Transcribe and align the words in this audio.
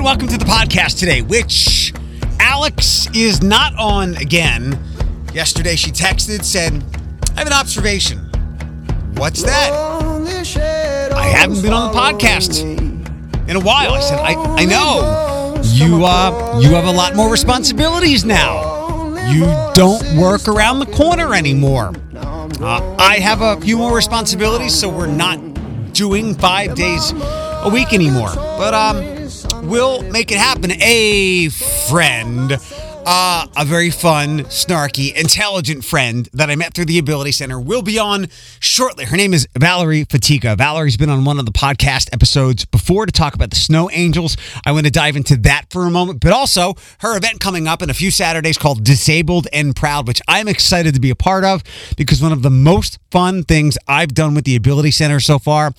right, 0.00 0.04
welcome 0.04 0.28
to 0.28 0.38
the 0.38 0.44
podcast 0.44 0.98
today, 0.98 1.20
which 1.22 1.92
Alex 2.38 3.08
is 3.14 3.42
not 3.42 3.74
on 3.78 4.16
again. 4.16 4.78
Yesterday 5.34 5.76
she 5.76 5.90
texted, 5.90 6.42
said, 6.42 6.82
I 7.36 7.40
have 7.40 7.46
an 7.46 7.52
observation. 7.52 8.18
What's 9.16 9.42
that? 9.42 9.72
I 9.72 11.24
haven't 11.24 11.62
been 11.62 11.72
on 11.72 11.92
the 11.92 11.98
podcast 11.98 12.62
in 13.48 13.56
a 13.56 13.60
while. 13.60 13.92
I 13.92 14.00
said, 14.00 14.18
I, 14.20 14.32
I 14.58 14.64
know. 14.64 15.60
You 15.62 16.04
uh 16.06 16.58
you 16.60 16.70
have 16.70 16.86
a 16.86 16.92
lot 16.92 17.14
more 17.14 17.30
responsibilities 17.30 18.24
now. 18.24 19.14
You 19.30 19.44
don't 19.74 20.16
work 20.16 20.48
around 20.48 20.78
the 20.78 20.86
corner 20.86 21.34
anymore. 21.34 21.92
Uh, 22.16 22.96
I 22.98 23.18
have 23.18 23.42
a 23.42 23.60
few 23.60 23.76
more 23.76 23.94
responsibilities, 23.94 24.78
so 24.78 24.88
we're 24.88 25.06
not 25.06 25.38
doing 25.92 26.34
five 26.34 26.74
days 26.74 27.12
a 27.14 27.70
week 27.72 27.92
anymore. 27.92 28.30
But 28.34 28.74
um, 28.74 29.19
we'll 29.70 30.02
make 30.02 30.32
it 30.32 30.38
happen. 30.38 30.72
A 30.82 31.48
friend, 31.48 32.52
uh, 33.06 33.46
a 33.56 33.64
very 33.64 33.90
fun, 33.90 34.40
snarky, 34.40 35.14
intelligent 35.14 35.84
friend 35.84 36.28
that 36.32 36.50
I 36.50 36.56
met 36.56 36.74
through 36.74 36.86
the 36.86 36.98
Ability 36.98 37.32
Center 37.32 37.58
will 37.60 37.80
be 37.80 37.96
on 37.96 38.26
shortly. 38.58 39.04
Her 39.04 39.16
name 39.16 39.32
is 39.32 39.46
Valerie 39.56 40.04
Fatica. 40.04 40.58
Valerie's 40.58 40.96
been 40.96 41.08
on 41.08 41.24
one 41.24 41.38
of 41.38 41.46
the 41.46 41.52
podcast 41.52 42.12
episodes 42.12 42.64
before 42.64 43.06
to 43.06 43.12
talk 43.12 43.34
about 43.34 43.50
the 43.50 43.56
Snow 43.56 43.88
Angels. 43.92 44.36
I 44.66 44.72
want 44.72 44.86
to 44.86 44.92
dive 44.92 45.14
into 45.14 45.36
that 45.38 45.66
for 45.70 45.86
a 45.86 45.90
moment, 45.90 46.20
but 46.20 46.32
also 46.32 46.74
her 46.98 47.16
event 47.16 47.38
coming 47.38 47.68
up 47.68 47.80
in 47.80 47.90
a 47.90 47.94
few 47.94 48.10
Saturdays 48.10 48.58
called 48.58 48.82
Disabled 48.82 49.46
and 49.52 49.76
Proud, 49.76 50.08
which 50.08 50.20
I'm 50.26 50.48
excited 50.48 50.94
to 50.94 51.00
be 51.00 51.10
a 51.10 51.16
part 51.16 51.44
of 51.44 51.62
because 51.96 52.20
one 52.20 52.32
of 52.32 52.42
the 52.42 52.50
most 52.50 52.98
fun 53.12 53.44
things 53.44 53.78
I've 53.86 54.14
done 54.14 54.34
with 54.34 54.44
the 54.44 54.56
Ability 54.56 54.90
Center 54.90 55.20
so 55.20 55.38
far. 55.38 55.72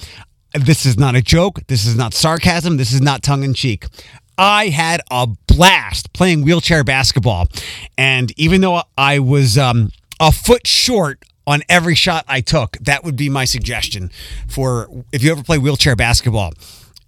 This 0.53 0.85
is 0.85 0.97
not 0.97 1.15
a 1.15 1.21
joke. 1.21 1.65
This 1.67 1.85
is 1.85 1.95
not 1.95 2.13
sarcasm. 2.13 2.77
This 2.77 2.91
is 2.91 3.01
not 3.01 3.23
tongue 3.23 3.43
in 3.43 3.53
cheek. 3.53 3.85
I 4.37 4.67
had 4.67 5.01
a 5.09 5.27
blast 5.47 6.13
playing 6.13 6.43
wheelchair 6.43 6.83
basketball. 6.83 7.47
And 7.97 8.37
even 8.37 8.61
though 8.61 8.83
I 8.97 9.19
was 9.19 9.57
um, 9.57 9.91
a 10.19 10.31
foot 10.31 10.67
short 10.67 11.23
on 11.47 11.61
every 11.69 11.95
shot 11.95 12.25
I 12.27 12.41
took, 12.41 12.77
that 12.81 13.03
would 13.03 13.15
be 13.15 13.29
my 13.29 13.45
suggestion 13.45 14.11
for 14.47 14.89
if 15.11 15.23
you 15.23 15.31
ever 15.31 15.43
play 15.43 15.57
wheelchair 15.57 15.95
basketball. 15.95 16.53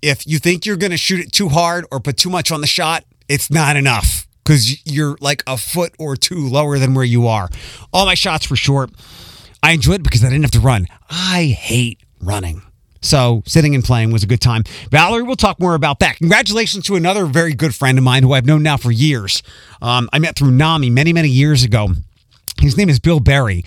If 0.01 0.27
you 0.27 0.37
think 0.37 0.65
you're 0.65 0.77
going 0.77 0.91
to 0.91 0.97
shoot 0.97 1.19
it 1.19 1.31
too 1.31 1.49
hard 1.49 1.85
or 1.91 1.99
put 1.99 2.17
too 2.17 2.29
much 2.29 2.51
on 2.51 2.61
the 2.61 2.67
shot, 2.67 3.03
it's 3.29 3.49
not 3.49 3.75
enough 3.77 4.27
because 4.43 4.85
you're 4.85 5.17
like 5.21 5.43
a 5.47 5.57
foot 5.57 5.93
or 5.97 6.15
two 6.15 6.47
lower 6.47 6.77
than 6.77 6.93
where 6.93 7.05
you 7.05 7.27
are. 7.27 7.49
All 7.93 8.05
my 8.05 8.15
shots 8.15 8.49
were 8.49 8.55
short. 8.55 8.91
I 9.61 9.71
enjoyed 9.71 10.01
it 10.01 10.03
because 10.03 10.23
I 10.23 10.29
didn't 10.29 10.43
have 10.43 10.51
to 10.51 10.59
run. 10.59 10.87
I 11.09 11.55
hate 11.57 11.99
running. 12.19 12.61
So 13.03 13.43
sitting 13.45 13.75
and 13.75 13.83
playing 13.83 14.11
was 14.11 14.23
a 14.23 14.27
good 14.27 14.41
time. 14.41 14.63
Valerie 14.89 15.23
we'll 15.23 15.35
talk 15.35 15.59
more 15.59 15.75
about 15.75 15.99
that. 15.99 16.17
Congratulations 16.17 16.85
to 16.85 16.95
another 16.95 17.25
very 17.25 17.53
good 17.53 17.75
friend 17.75 17.97
of 17.97 18.03
mine 18.03 18.23
who 18.23 18.33
I've 18.33 18.45
known 18.45 18.63
now 18.63 18.77
for 18.77 18.91
years. 18.91 19.43
Um, 19.81 20.09
I 20.11 20.19
met 20.19 20.35
through 20.35 20.51
NAMI 20.51 20.89
many, 20.89 21.13
many 21.13 21.29
years 21.29 21.63
ago. 21.63 21.89
His 22.59 22.77
name 22.77 22.89
is 22.89 22.99
Bill 22.99 23.19
Berry. 23.19 23.65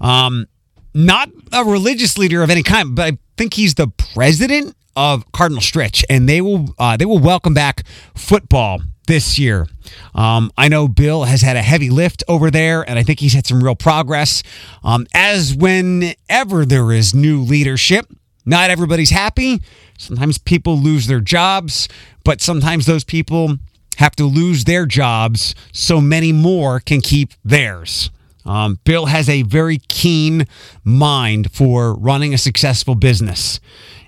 Um, 0.00 0.46
not 0.94 1.28
a 1.52 1.64
religious 1.64 2.16
leader 2.16 2.42
of 2.42 2.50
any 2.50 2.62
kind, 2.62 2.94
but 2.94 3.06
I 3.06 3.18
think 3.36 3.54
he's 3.54 3.74
the 3.74 3.88
president 3.88 4.74
of 4.96 5.30
Cardinal 5.32 5.60
Stritch, 5.60 6.02
and 6.10 6.28
they 6.28 6.40
will 6.40 6.74
uh, 6.78 6.96
they 6.96 7.04
will 7.04 7.18
welcome 7.20 7.54
back 7.54 7.84
football 8.14 8.80
this 9.06 9.38
year. 9.38 9.66
Um, 10.14 10.50
I 10.56 10.68
know 10.68 10.88
Bill 10.88 11.24
has 11.24 11.42
had 11.42 11.56
a 11.56 11.62
heavy 11.62 11.90
lift 11.90 12.24
over 12.26 12.50
there, 12.50 12.88
and 12.88 12.98
I 12.98 13.02
think 13.02 13.20
he's 13.20 13.32
had 13.32 13.46
some 13.46 13.62
real 13.62 13.76
progress. 13.76 14.42
Um, 14.82 15.06
as 15.14 15.54
whenever 15.54 16.64
there 16.64 16.90
is 16.90 17.14
new 17.14 17.42
leadership, 17.42 18.06
not 18.48 18.70
everybody's 18.70 19.10
happy. 19.10 19.60
Sometimes 19.98 20.38
people 20.38 20.76
lose 20.76 21.06
their 21.06 21.20
jobs, 21.20 21.88
but 22.24 22.40
sometimes 22.40 22.86
those 22.86 23.04
people 23.04 23.58
have 23.98 24.16
to 24.16 24.24
lose 24.24 24.64
their 24.64 24.86
jobs 24.86 25.54
so 25.72 26.00
many 26.00 26.32
more 26.32 26.80
can 26.80 27.00
keep 27.00 27.32
theirs. 27.44 28.10
Um, 28.46 28.78
Bill 28.84 29.06
has 29.06 29.28
a 29.28 29.42
very 29.42 29.78
keen 29.88 30.46
mind 30.82 31.52
for 31.52 31.94
running 31.94 32.32
a 32.32 32.38
successful 32.38 32.94
business, 32.94 33.60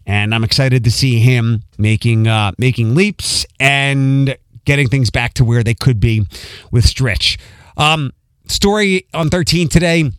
and 0.07 0.35
I'm 0.35 0.45
excited 0.45 0.85
to 0.85 0.91
see 0.91 1.19
him 1.19 1.63
making 1.77 2.27
uh, 2.27 2.53
making 2.57 2.95
leaps 2.95 3.45
and 3.59 4.37
getting 4.65 4.89
things 4.89 5.11
back 5.11 5.35
to 5.35 5.45
where 5.45 5.63
they 5.63 5.75
could 5.75 6.01
be 6.01 6.25
with 6.71 6.87
Stritch. 6.87 7.39
Um, 7.77 8.13
story 8.47 9.07
on 9.13 9.29
13 9.29 9.69
today 9.69 10.11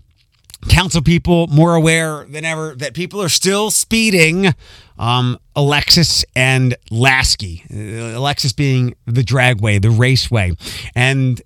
council 0.69 1.01
people 1.01 1.47
more 1.47 1.75
aware 1.75 2.25
than 2.29 2.45
ever 2.45 2.75
that 2.75 2.93
people 2.93 3.21
are 3.21 3.29
still 3.29 3.71
speeding. 3.71 4.53
Um, 4.97 5.39
Alexis 5.55 6.23
and 6.35 6.75
Laskey, 6.91 7.63
uh, 7.71 8.17
Alexis 8.17 8.53
being 8.53 8.95
the 9.05 9.23
dragway, 9.23 9.81
the 9.81 9.89
raceway, 9.89 10.53
and 10.93 11.41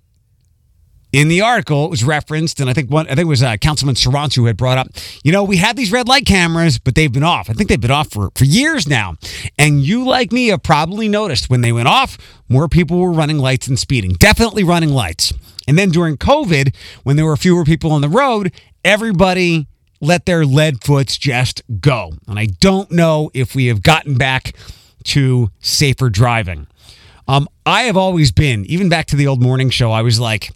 in 1.16 1.28
the 1.28 1.40
article 1.40 1.86
it 1.86 1.90
was 1.90 2.04
referenced, 2.04 2.60
and 2.60 2.68
I 2.68 2.74
think 2.74 2.90
one, 2.90 3.06
I 3.06 3.14
think 3.14 3.20
it 3.20 3.24
was 3.24 3.42
uh, 3.42 3.56
Councilman 3.56 3.94
Sarantou 3.94 4.36
who 4.36 4.44
had 4.44 4.58
brought 4.58 4.76
up, 4.76 4.88
you 5.24 5.32
know, 5.32 5.44
we 5.44 5.56
have 5.56 5.74
these 5.74 5.90
red 5.90 6.06
light 6.06 6.26
cameras, 6.26 6.78
but 6.78 6.94
they've 6.94 7.10
been 7.10 7.22
off. 7.22 7.48
I 7.48 7.54
think 7.54 7.70
they've 7.70 7.80
been 7.80 7.90
off 7.90 8.10
for, 8.10 8.30
for 8.34 8.44
years 8.44 8.86
now. 8.86 9.14
And 9.58 9.80
you, 9.80 10.04
like 10.04 10.30
me, 10.30 10.48
have 10.48 10.62
probably 10.62 11.08
noticed 11.08 11.48
when 11.48 11.62
they 11.62 11.72
went 11.72 11.88
off, 11.88 12.18
more 12.50 12.68
people 12.68 12.98
were 12.98 13.10
running 13.10 13.38
lights 13.38 13.66
and 13.66 13.78
speeding. 13.78 14.12
Definitely 14.12 14.62
running 14.62 14.90
lights. 14.90 15.32
And 15.66 15.78
then 15.78 15.88
during 15.88 16.18
COVID, 16.18 16.76
when 17.02 17.16
there 17.16 17.24
were 17.24 17.38
fewer 17.38 17.64
people 17.64 17.92
on 17.92 18.02
the 18.02 18.10
road, 18.10 18.52
everybody 18.84 19.68
let 20.02 20.26
their 20.26 20.44
lead 20.44 20.84
foots 20.84 21.16
just 21.16 21.62
go. 21.80 22.12
And 22.28 22.38
I 22.38 22.44
don't 22.60 22.92
know 22.92 23.30
if 23.32 23.54
we 23.54 23.68
have 23.68 23.82
gotten 23.82 24.18
back 24.18 24.54
to 25.04 25.50
safer 25.60 26.10
driving. 26.10 26.66
Um, 27.26 27.48
I 27.64 27.84
have 27.84 27.96
always 27.96 28.32
been, 28.32 28.66
even 28.66 28.90
back 28.90 29.06
to 29.06 29.16
the 29.16 29.26
old 29.26 29.42
morning 29.42 29.70
show, 29.70 29.92
I 29.92 30.02
was 30.02 30.20
like, 30.20 30.52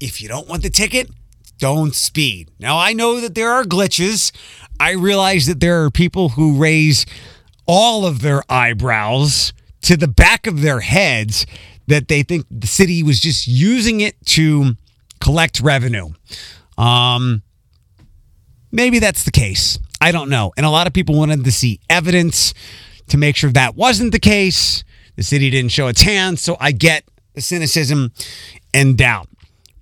if 0.00 0.20
you 0.20 0.28
don't 0.28 0.48
want 0.48 0.62
the 0.62 0.70
ticket, 0.70 1.10
don't 1.58 1.94
speed. 1.94 2.50
Now, 2.58 2.78
I 2.78 2.92
know 2.92 3.20
that 3.20 3.34
there 3.34 3.50
are 3.50 3.64
glitches. 3.64 4.32
I 4.80 4.92
realize 4.92 5.46
that 5.46 5.60
there 5.60 5.84
are 5.84 5.90
people 5.90 6.30
who 6.30 6.56
raise 6.56 7.04
all 7.66 8.06
of 8.06 8.22
their 8.22 8.42
eyebrows 8.50 9.52
to 9.82 9.96
the 9.96 10.08
back 10.08 10.46
of 10.46 10.62
their 10.62 10.80
heads 10.80 11.46
that 11.86 12.08
they 12.08 12.22
think 12.22 12.46
the 12.50 12.66
city 12.66 13.02
was 13.02 13.20
just 13.20 13.46
using 13.46 14.00
it 14.00 14.14
to 14.24 14.72
collect 15.20 15.60
revenue. 15.60 16.08
Um, 16.78 17.42
maybe 18.72 18.98
that's 18.98 19.24
the 19.24 19.30
case. 19.30 19.78
I 20.00 20.12
don't 20.12 20.30
know. 20.30 20.52
And 20.56 20.64
a 20.64 20.70
lot 20.70 20.86
of 20.86 20.92
people 20.92 21.14
wanted 21.14 21.44
to 21.44 21.52
see 21.52 21.80
evidence 21.90 22.54
to 23.08 23.18
make 23.18 23.36
sure 23.36 23.50
that 23.52 23.76
wasn't 23.76 24.12
the 24.12 24.18
case. 24.18 24.82
The 25.16 25.22
city 25.22 25.50
didn't 25.50 25.72
show 25.72 25.88
its 25.88 26.02
hand, 26.02 26.38
so 26.38 26.56
I 26.58 26.72
get 26.72 27.04
the 27.34 27.42
cynicism 27.42 28.12
and 28.72 28.96
doubt. 28.96 29.28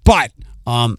But 0.09 0.33
um, 0.67 0.99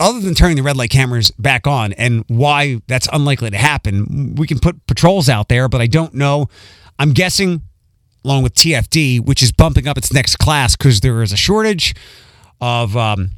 other 0.00 0.18
than 0.18 0.34
turning 0.34 0.56
the 0.56 0.62
red 0.62 0.78
light 0.78 0.88
cameras 0.88 1.30
back 1.32 1.66
on 1.66 1.92
and 1.92 2.24
why 2.28 2.80
that's 2.86 3.06
unlikely 3.12 3.50
to 3.50 3.58
happen, 3.58 4.34
we 4.36 4.46
can 4.46 4.60
put 4.60 4.86
patrols 4.86 5.28
out 5.28 5.50
there, 5.50 5.68
but 5.68 5.82
I 5.82 5.86
don't 5.86 6.14
know. 6.14 6.48
I'm 6.98 7.10
guessing, 7.10 7.60
along 8.24 8.42
with 8.42 8.54
TFD, 8.54 9.20
which 9.20 9.42
is 9.42 9.52
bumping 9.52 9.86
up 9.86 9.98
its 9.98 10.10
next 10.10 10.36
class 10.36 10.74
because 10.74 11.00
there 11.00 11.22
is 11.22 11.32
a 11.32 11.36
shortage 11.36 11.94
of 12.62 12.96
um, 12.96 13.32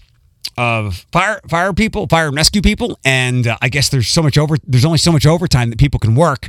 of 0.57 1.05
fire 1.11 1.41
fire 1.49 1.73
people, 1.73 2.07
fire 2.07 2.29
and 2.29 2.37
rescue 2.37 2.63
people, 2.63 2.97
and 3.05 3.49
uh, 3.49 3.57
I 3.61 3.69
guess 3.69 3.89
there's 3.89 4.07
so 4.07 4.23
much 4.23 4.39
over 4.39 4.55
there's 4.63 4.85
only 4.85 4.99
so 4.99 5.11
much 5.11 5.27
overtime 5.27 5.71
that 5.71 5.81
people 5.81 5.99
can 5.99 6.15
work. 6.15 6.47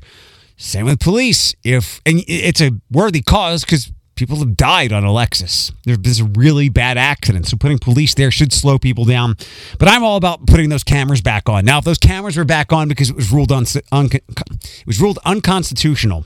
Same 0.58 0.86
with 0.86 1.00
police. 1.00 1.56
If 1.64 2.02
and 2.06 2.24
it's 2.28 2.62
a 2.62 2.74
worthy 2.92 3.24
cause 3.24 3.66
because 3.66 3.92
people 4.18 4.38
have 4.38 4.58
died 4.58 4.92
on 4.92 5.04
Alexis. 5.04 5.72
There's 5.86 5.98
been 5.98 6.34
really 6.34 6.70
bad 6.70 6.98
accident, 6.98 7.48
so 7.48 7.56
putting 7.58 7.80
police 7.80 8.14
there 8.14 8.32
should 8.32 8.52
slow 8.52 8.78
people 8.78 9.06
down. 9.06 9.36
But 9.80 9.88
I'm 9.88 10.04
all 10.04 10.18
about 10.18 10.46
putting 10.48 10.70
those 10.70 10.84
cameras 10.84 11.22
back 11.22 11.48
on. 11.48 11.64
Now, 11.64 11.78
if 11.78 11.86
those 11.86 11.98
cameras 11.98 12.36
were 12.36 12.46
back 12.46 12.74
on 12.74 12.88
because 12.88 13.10
it 13.10 13.16
was 13.16 13.32
ruled 13.32 13.52
un, 13.52 13.66
un, 13.92 14.10
it 14.12 14.84
was 14.86 15.00
ruled 15.00 15.20
unconstitutional, 15.24 16.26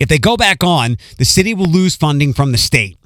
if 0.00 0.08
they 0.08 0.18
go 0.18 0.36
back 0.36 0.64
on, 0.64 0.96
the 1.18 1.24
city 1.24 1.54
will 1.54 1.66
lose 1.66 1.94
funding 1.94 2.32
from 2.32 2.52
the 2.52 2.58
state 2.58 2.98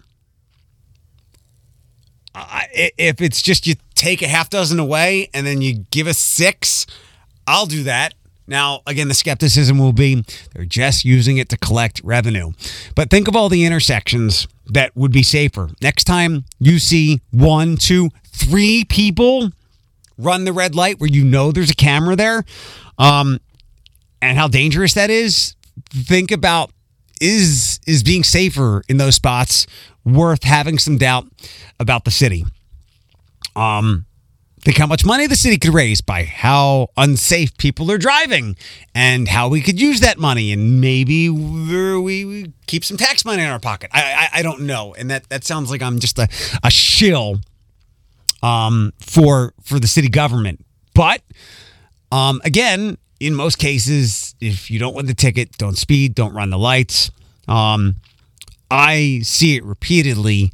if 2.35 3.21
it's 3.21 3.43
just 3.43 3.67
you 3.67 3.75
take 3.95 4.23
a 4.23 4.29
half 4.29 4.51
dozen 4.51 4.79
away 4.79 5.29
and 5.35 5.47
then 5.47 5.61
you 5.61 5.85
give 5.91 6.07
us 6.07 6.19
six, 6.19 6.87
I'll 7.47 7.67
do 7.67 7.85
that. 7.85 8.15
Now, 8.47 8.81
again, 8.87 9.09
the 9.09 9.15
skepticism 9.15 9.79
will 9.79 9.93
be 9.93 10.25
they're 10.53 10.65
just 10.65 11.05
using 11.05 11.39
it 11.39 11.49
to 11.51 11.57
collect 11.57 12.01
revenue. 12.05 12.53
But 12.95 13.11
think 13.11 13.29
of 13.29 13.37
all 13.37 13.49
the 13.49 13.65
intersections 13.65 14.49
that 14.67 14.95
would 14.97 15.13
be 15.13 15.23
safer. 15.23 15.71
Next 15.81 16.05
time 16.05 16.45
you 16.59 16.79
see 16.79 17.21
one, 17.31 17.77
two, 17.77 18.11
three 18.27 18.85
people 18.85 19.51
run 20.19 20.45
the 20.45 20.53
red 20.53 20.75
light 20.75 21.01
where 21.01 21.11
you 21.11 21.25
know 21.25 21.53
there's 21.53 21.71
a 21.71 21.75
camera 21.75 22.17
there, 22.17 22.45
um, 22.99 23.41
and 24.21 24.39
how 24.39 24.49
dangerous 24.49 24.95
that 24.95 25.11
is, 25.11 25.57
think 25.91 26.31
about 26.31 26.71
is 27.21 27.81
is 27.87 28.03
being 28.03 28.25
safer 28.25 28.83
in 28.89 28.97
those 28.97 29.15
spots 29.15 29.67
worth 30.05 30.43
having 30.43 30.79
some 30.79 30.99
doubt 30.99 31.27
about 31.79 32.05
the 32.05 32.11
city. 32.11 32.45
Um, 33.55 34.07
Think 34.63 34.79
how 34.79 34.87
much 34.87 35.05
money 35.05 35.27
the 35.27 35.35
city 35.35 35.59
could 35.59 35.75
raise 35.75 36.01
by 36.01 36.23
how 36.23 36.89
unsafe 36.97 37.57
people 37.59 37.91
are 37.91 37.99
driving 37.99 38.57
and 38.95 39.27
how 39.27 39.49
we 39.49 39.61
could 39.61 39.81
use 39.81 40.01
that 40.01 40.19
money 40.19 40.53
and 40.53 40.81
maybe 40.81 41.29
we, 41.29 42.53
keep 42.69 42.85
some 42.85 42.97
tax 42.97 43.25
money 43.25 43.43
in 43.43 43.49
our 43.49 43.59
pocket. 43.59 43.91
I, 43.93 44.29
I, 44.33 44.39
I 44.39 44.43
don't 44.43 44.61
know. 44.61 44.95
And 44.95 45.11
that, 45.11 45.29
that 45.31 45.43
sounds 45.45 45.71
like 45.71 45.83
I'm 45.83 45.99
just 45.99 46.17
a, 46.19 46.29
a 46.63 46.71
shill 46.71 47.41
um, 48.43 48.93
for 49.01 49.55
for 49.63 49.79
the 49.79 49.87
city 49.87 50.09
government. 50.09 50.65
But 50.95 51.23
um, 52.11 52.41
again, 52.45 52.99
in 53.21 53.35
most 53.35 53.59
cases, 53.59 54.35
if 54.41 54.71
you 54.71 54.79
don't 54.79 54.95
win 54.95 55.07
the 55.07 55.15
ticket, 55.15 55.57
don't 55.59 55.79
speed, 55.79 56.15
don't 56.15 56.35
run 56.35 56.51
the 56.51 56.59
lights. 56.59 57.11
Um, 57.49 57.97
I 58.71 59.21
see 59.23 59.57
it 59.57 59.65
repeatedly. 59.65 60.53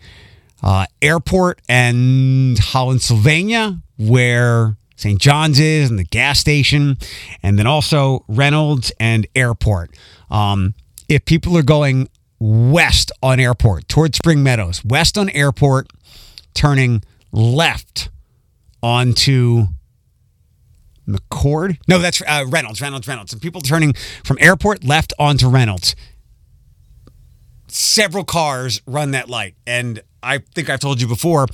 Uh, 0.62 0.86
airport 1.00 1.60
and 1.68 2.58
Holland, 2.58 3.02
Sylvania, 3.02 3.80
where 3.96 4.76
St. 4.96 5.20
John's 5.20 5.60
is, 5.60 5.90
and 5.90 5.98
the 5.98 6.04
gas 6.04 6.40
station, 6.40 6.98
and 7.42 7.58
then 7.58 7.66
also 7.66 8.24
Reynolds 8.26 8.90
and 8.98 9.26
Airport. 9.36 9.96
Um, 10.30 10.74
if 11.08 11.24
people 11.24 11.56
are 11.56 11.62
going 11.62 12.08
west 12.40 13.12
on 13.22 13.38
Airport 13.38 13.88
towards 13.88 14.18
Spring 14.18 14.42
Meadows, 14.42 14.84
west 14.84 15.16
on 15.16 15.28
Airport, 15.30 15.88
turning 16.54 17.02
left 17.32 18.10
onto 18.82 19.68
McCord. 21.08 21.78
No, 21.88 21.98
that's 21.98 22.20
uh, 22.22 22.44
Reynolds, 22.48 22.80
Reynolds, 22.80 23.08
Reynolds. 23.08 23.32
And 23.32 23.40
people 23.40 23.60
turning 23.60 23.94
from 24.24 24.36
airport 24.40 24.84
left 24.84 25.12
onto 25.18 25.48
Reynolds. 25.48 25.96
Several 27.68 28.24
cars 28.24 28.80
run 28.86 29.12
that 29.12 29.28
light. 29.28 29.54
And 29.66 30.02
I 30.22 30.38
think 30.38 30.70
I've 30.70 30.80
told 30.80 31.00
you 31.00 31.06
before, 31.06 31.46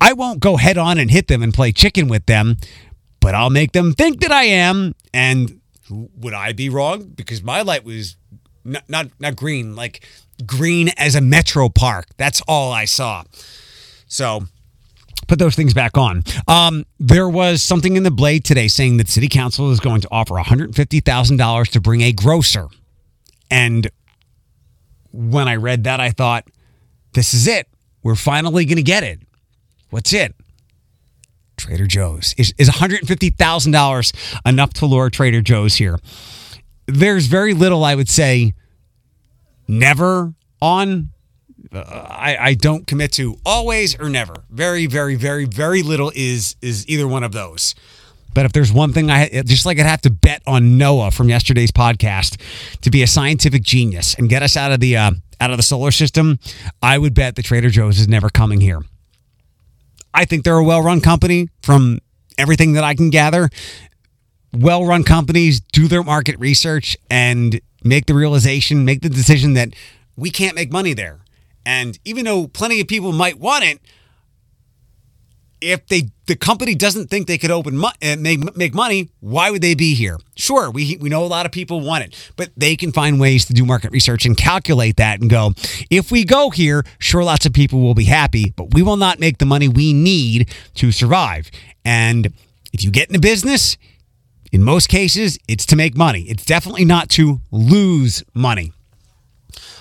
I 0.00 0.12
won't 0.12 0.40
go 0.40 0.56
head 0.56 0.78
on 0.78 0.98
and 0.98 1.10
hit 1.10 1.28
them 1.28 1.42
and 1.42 1.52
play 1.52 1.72
chicken 1.72 2.08
with 2.08 2.26
them, 2.26 2.56
but 3.20 3.34
I'll 3.34 3.50
make 3.50 3.72
them 3.72 3.92
think 3.92 4.20
that 4.20 4.32
I 4.32 4.44
am. 4.44 4.94
And 5.12 5.60
would 5.90 6.34
I 6.34 6.52
be 6.52 6.68
wrong? 6.68 7.04
Because 7.14 7.42
my 7.42 7.62
light 7.62 7.84
was 7.84 8.16
not, 8.64 8.88
not, 8.88 9.08
not 9.18 9.36
green, 9.36 9.76
like 9.76 10.06
green 10.46 10.90
as 10.96 11.14
a 11.14 11.20
metro 11.20 11.68
park. 11.68 12.06
That's 12.16 12.40
all 12.42 12.72
I 12.72 12.84
saw. 12.84 13.24
So 14.06 14.44
put 15.28 15.38
those 15.38 15.54
things 15.54 15.74
back 15.74 15.96
on. 15.96 16.24
Um, 16.48 16.84
there 16.98 17.28
was 17.28 17.62
something 17.62 17.96
in 17.96 18.02
the 18.02 18.10
Blade 18.10 18.44
today 18.44 18.68
saying 18.68 18.96
that 18.96 19.08
city 19.08 19.28
council 19.28 19.70
is 19.70 19.80
going 19.80 20.00
to 20.00 20.08
offer 20.10 20.34
$150,000 20.34 21.68
to 21.68 21.80
bring 21.80 22.02
a 22.02 22.12
grocer. 22.12 22.68
And 23.50 23.90
when 25.12 25.48
I 25.48 25.56
read 25.56 25.84
that, 25.84 26.00
I 26.00 26.10
thought, 26.10 26.48
this 27.12 27.34
is 27.34 27.46
it. 27.46 27.68
We're 28.02 28.14
finally 28.14 28.64
going 28.64 28.76
to 28.76 28.82
get 28.82 29.02
it. 29.02 29.20
What's 29.90 30.12
it? 30.12 30.34
Trader 31.56 31.86
Joe's. 31.86 32.34
Is, 32.38 32.54
is 32.56 32.70
$150,000 32.70 34.40
enough 34.46 34.72
to 34.74 34.86
lure 34.86 35.10
Trader 35.10 35.42
Joe's 35.42 35.74
here? 35.74 35.98
There's 36.86 37.26
very 37.26 37.54
little, 37.54 37.84
I 37.84 37.94
would 37.94 38.08
say, 38.08 38.54
never 39.68 40.34
on 40.62 41.10
uh, 41.72 41.78
I, 41.78 42.36
I 42.40 42.54
don't 42.54 42.86
commit 42.86 43.12
to 43.12 43.36
always 43.46 43.98
or 43.98 44.08
never. 44.08 44.34
Very, 44.50 44.86
very, 44.86 45.14
very, 45.14 45.44
very 45.44 45.82
little 45.82 46.10
is 46.14 46.56
is 46.60 46.88
either 46.88 47.06
one 47.06 47.22
of 47.22 47.32
those. 47.32 47.74
But 48.34 48.46
if 48.46 48.52
there's 48.52 48.72
one 48.72 48.92
thing 48.92 49.10
I 49.10 49.42
just 49.42 49.66
like 49.66 49.78
I'd 49.78 49.86
have 49.86 50.02
to 50.02 50.10
bet 50.10 50.42
on 50.46 50.78
Noah 50.78 51.10
from 51.10 51.28
yesterday's 51.28 51.70
podcast 51.70 52.40
to 52.80 52.90
be 52.90 53.02
a 53.02 53.06
scientific 53.06 53.62
genius 53.62 54.14
and 54.14 54.28
get 54.28 54.42
us 54.42 54.56
out 54.56 54.72
of 54.72 54.80
the 54.80 54.96
uh, 54.96 55.10
out 55.40 55.50
of 55.50 55.56
the 55.56 55.62
solar 55.62 55.90
system, 55.90 56.38
I 56.82 56.98
would 56.98 57.14
bet 57.14 57.36
that 57.36 57.44
Trader 57.44 57.70
Joe's 57.70 57.98
is 57.98 58.08
never 58.08 58.28
coming 58.28 58.60
here. 58.60 58.82
I 60.12 60.24
think 60.24 60.44
they're 60.44 60.58
a 60.58 60.64
well-run 60.64 61.00
company 61.00 61.48
from 61.62 62.00
everything 62.36 62.72
that 62.74 62.84
I 62.84 62.94
can 62.94 63.10
gather. 63.10 63.48
Well-run 64.52 65.04
companies 65.04 65.60
do 65.60 65.88
their 65.88 66.02
market 66.02 66.38
research 66.38 66.96
and 67.08 67.60
make 67.84 68.06
the 68.06 68.14
realization, 68.14 68.84
make 68.84 69.00
the 69.02 69.08
decision 69.08 69.54
that 69.54 69.70
we 70.16 70.30
can't 70.30 70.54
make 70.54 70.72
money 70.72 70.92
there. 70.92 71.20
And 71.64 71.98
even 72.04 72.24
though 72.24 72.48
plenty 72.48 72.80
of 72.80 72.88
people 72.88 73.12
might 73.12 73.38
want 73.38 73.64
it, 73.64 73.80
if 75.60 75.86
they 75.86 76.10
the 76.26 76.36
company 76.36 76.74
doesn't 76.74 77.08
think 77.08 77.26
they 77.26 77.38
could 77.38 77.50
open 77.50 77.76
mo- 77.76 77.90
and 78.00 78.20
uh, 78.20 78.22
make 78.22 78.56
make 78.56 78.74
money, 78.74 79.10
why 79.20 79.50
would 79.50 79.62
they 79.62 79.74
be 79.74 79.94
here? 79.94 80.18
Sure, 80.36 80.70
we 80.70 80.96
we 81.00 81.08
know 81.08 81.24
a 81.24 81.26
lot 81.26 81.46
of 81.46 81.52
people 81.52 81.80
want 81.80 82.04
it, 82.04 82.32
but 82.36 82.50
they 82.56 82.76
can 82.76 82.92
find 82.92 83.20
ways 83.20 83.44
to 83.46 83.52
do 83.52 83.64
market 83.64 83.90
research 83.92 84.24
and 84.26 84.36
calculate 84.36 84.96
that 84.96 85.20
and 85.20 85.28
go, 85.28 85.52
if 85.90 86.10
we 86.10 86.24
go 86.24 86.50
here, 86.50 86.84
sure 86.98 87.24
lots 87.24 87.46
of 87.46 87.52
people 87.52 87.80
will 87.80 87.94
be 87.94 88.04
happy, 88.04 88.52
but 88.56 88.74
we 88.74 88.82
will 88.82 88.96
not 88.96 89.18
make 89.18 89.38
the 89.38 89.46
money 89.46 89.68
we 89.68 89.92
need 89.92 90.50
to 90.74 90.92
survive. 90.92 91.50
And 91.84 92.32
if 92.72 92.84
you 92.84 92.90
get 92.90 93.08
in 93.08 93.16
a 93.16 93.20
business, 93.20 93.76
in 94.52 94.62
most 94.62 94.88
cases, 94.88 95.38
it's 95.48 95.66
to 95.66 95.76
make 95.76 95.96
money. 95.96 96.22
It's 96.22 96.44
definitely 96.44 96.84
not 96.84 97.08
to 97.10 97.40
lose 97.50 98.24
money. 98.34 98.72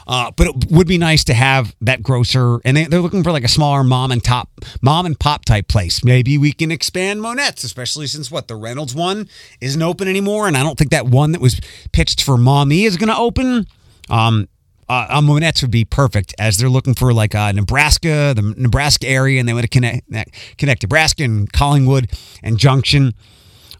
Uh, 0.10 0.32
but 0.32 0.48
it 0.48 0.72
would 0.72 0.88
be 0.88 0.98
nice 0.98 1.24
to 1.24 1.36
have 1.36 1.76
that 1.82 2.02
grocer, 2.02 2.60
and 2.66 2.76
they, 2.76 2.86
are 2.86 3.00
looking 3.00 3.22
for 3.22 3.32
like 3.32 3.44
a 3.44 3.48
smaller 3.48 3.84
mom 3.84 4.12
and 4.12 4.24
top, 4.24 4.50
mom 4.82 5.06
and 5.06 5.20
pop 5.20 5.46
type 5.46 5.68
place. 5.68 6.04
Maybe 6.04 6.36
we 6.36 6.52
can 6.52 6.72
expand 6.72 7.22
Monnette's, 7.22 7.64
especially 7.64 8.08
since 8.08 8.32
what 8.32 8.48
the 8.48 8.56
Reynolds 8.56 8.96
one 8.96 9.30
isn't 9.62 9.82
open 9.84 10.08
anymore, 10.08 10.48
and 10.48 10.58
I 10.58 10.64
don't 10.64 10.80
think 10.80 10.90
that 10.90 11.06
one 11.06 11.34
that 11.34 11.42
was 11.42 11.62
pitched 11.92 12.24
for 12.24 12.38
Maumee 12.38 12.86
is 12.86 12.98
going 12.98 13.10
to 13.10 13.18
open. 13.18 13.68
Um, 14.10 14.50
uh, 14.90 15.22
Monnette's 15.22 15.62
would 15.62 15.70
be 15.70 15.86
perfect 15.86 16.34
as 16.40 16.58
they're 16.58 16.70
looking 16.70 16.96
for 16.96 17.14
like 17.14 17.36
uh, 17.36 17.52
Nebraska, 17.52 18.34
the 18.36 18.56
Nebraska 18.58 19.08
area, 19.08 19.40
and 19.40 19.48
they 19.48 19.54
want 19.54 19.66
to 19.66 19.70
connect 19.70 20.58
connect 20.58 20.82
Nebraska 20.82 21.24
and 21.24 21.54
Collingwood 21.54 22.10
and 22.42 22.58
Junction. 22.58 23.14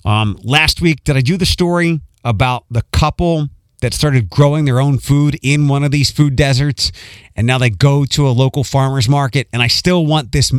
Um, 0.06 0.40
last 0.44 0.80
week, 0.80 1.04
did 1.06 1.18
I 1.18 1.22
do 1.22 1.38
the 1.38 1.48
story 1.48 2.02
about 2.24 2.66
the 2.70 2.84
couple 2.92 3.50
that 3.82 3.94
started 3.94 4.30
growing 4.30 4.66
their 4.66 4.80
own 4.80 4.98
food 4.98 5.38
in 5.42 5.68
one 5.68 5.84
of 5.84 5.92
these 5.92 6.12
food 6.12 6.36
deserts 6.36 6.92
and 7.36 7.48
now 7.48 7.58
they 7.58 7.70
go 7.70 8.06
to 8.06 8.28
a 8.28 8.32
local 8.32 8.64
farmers 8.64 9.08
market 9.08 9.48
and 9.54 9.62
i 9.62 9.68
still 9.68 10.06
want 10.06 10.32
this 10.32 10.52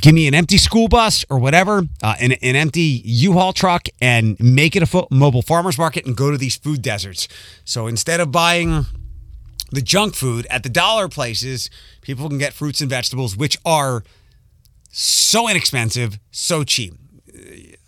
give 0.00 0.14
me 0.14 0.26
an 0.26 0.34
empty 0.34 0.58
school 0.58 0.88
bus 0.88 1.24
or 1.30 1.38
whatever 1.38 1.82
uh, 2.02 2.14
an, 2.20 2.32
an 2.32 2.56
empty 2.56 3.02
u-haul 3.04 3.52
truck 3.52 3.88
and 4.00 4.38
make 4.40 4.74
it 4.76 4.82
a 4.82 4.86
fo- 4.86 5.06
mobile 5.10 5.42
farmers 5.42 5.78
market 5.78 6.06
and 6.06 6.16
go 6.16 6.30
to 6.30 6.38
these 6.38 6.56
food 6.56 6.82
deserts. 6.82 7.28
So 7.64 7.86
instead 7.86 8.20
of 8.20 8.32
buying 8.32 8.86
the 9.70 9.82
junk 9.82 10.14
food 10.14 10.46
at 10.50 10.62
the 10.62 10.68
dollar 10.68 11.08
places 11.08 11.70
people 12.00 12.28
can 12.28 12.38
get 12.38 12.52
fruits 12.52 12.80
and 12.80 12.88
vegetables 12.88 13.36
which 13.36 13.58
are 13.64 14.04
so 14.90 15.48
inexpensive 15.48 16.18
so 16.30 16.62
cheap 16.62 16.94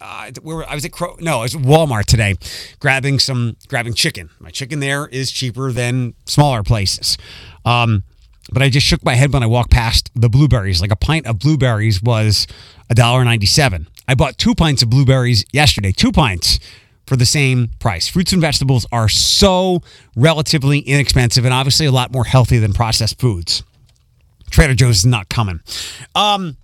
uh, 0.01 0.31
where 0.43 0.69
I 0.69 0.75
was 0.75 0.85
at 0.85 0.93
Cro- 0.93 1.17
no, 1.21 1.39
I 1.39 1.43
was 1.43 1.55
at 1.55 1.63
Walmart 1.63 2.05
today, 2.05 2.37
grabbing 2.81 3.19
some 3.19 3.57
grabbing 3.69 3.95
chicken. 3.95 4.31
My 4.39 4.51
chicken 4.51 4.81
there 4.81 5.07
is 5.07 5.31
cheaper 5.31 5.73
than 5.73 6.15
smaller 6.27 6.63
places. 6.63 7.19
Um, 7.65 8.05
but 8.51 8.63
I 8.63 8.71
just 8.71 8.87
shook 8.87 9.05
my 9.05 9.15
head 9.15 9.33
when 9.33 9.43
I 9.43 9.47
walked 9.47 9.71
past 9.71 10.11
the 10.15 10.29
blueberries. 10.29 10.81
Like 10.81 10.91
a 10.91 10.97
pint 10.97 11.27
of 11.27 11.39
blueberries 11.39 12.03
was 12.03 12.47
$1.97. 12.95 13.87
I 14.07 14.15
bought 14.15 14.39
two 14.39 14.55
pints 14.55 14.83
of 14.83 14.89
blueberries 14.89 15.45
yesterday, 15.53 15.93
two 15.93 16.13
pints 16.13 16.59
for 17.07 17.17
the 17.17 17.27
same 17.27 17.71
price. 17.79 18.09
Fruits 18.09 18.33
and 18.33 18.41
vegetables 18.41 18.87
are 18.91 19.09
so 19.09 19.83
relatively 20.17 20.79
inexpensive 20.81 21.45
and 21.45 21.53
obviously 21.53 21.87
a 21.87 21.93
lot 21.93 22.13
more 22.13 22.25
healthy 22.25 22.59
than 22.59 22.73
processed 22.73 23.19
foods. 23.21 23.63
Trader 24.51 24.75
Joe's 24.75 24.99
is 24.99 25.07
not 25.07 25.29
coming. 25.29 25.61
Um, 26.15 26.57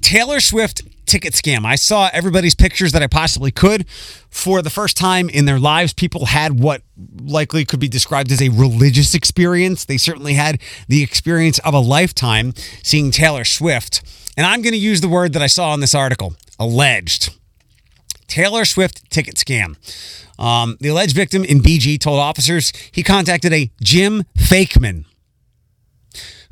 Taylor 0.00 0.40
Swift 0.40 0.82
ticket 1.06 1.34
scam. 1.34 1.64
I 1.64 1.76
saw 1.76 2.10
everybody's 2.12 2.54
pictures 2.54 2.92
that 2.92 3.02
I 3.02 3.06
possibly 3.06 3.50
could. 3.50 3.88
For 4.30 4.62
the 4.62 4.70
first 4.70 4.96
time 4.96 5.28
in 5.28 5.44
their 5.44 5.58
lives, 5.58 5.92
people 5.92 6.26
had 6.26 6.60
what 6.60 6.82
likely 7.22 7.64
could 7.64 7.80
be 7.80 7.88
described 7.88 8.32
as 8.32 8.42
a 8.42 8.48
religious 8.48 9.14
experience. 9.14 9.84
They 9.84 9.96
certainly 9.96 10.34
had 10.34 10.60
the 10.88 11.02
experience 11.02 11.58
of 11.60 11.74
a 11.74 11.78
lifetime 11.78 12.52
seeing 12.82 13.10
Taylor 13.10 13.44
Swift. 13.44 14.02
And 14.36 14.46
I'm 14.46 14.62
going 14.62 14.72
to 14.72 14.78
use 14.78 15.00
the 15.00 15.08
word 15.08 15.32
that 15.34 15.42
I 15.42 15.46
saw 15.46 15.74
in 15.74 15.80
this 15.80 15.94
article 15.94 16.34
alleged. 16.58 17.34
Taylor 18.26 18.64
Swift 18.64 19.08
ticket 19.10 19.36
scam. 19.36 19.76
Um, 20.38 20.76
the 20.80 20.88
alleged 20.88 21.14
victim 21.14 21.44
in 21.44 21.60
BG 21.60 22.00
told 22.00 22.18
officers 22.18 22.72
he 22.90 23.02
contacted 23.02 23.52
a 23.52 23.70
Jim 23.80 24.24
Fakeman 24.36 25.04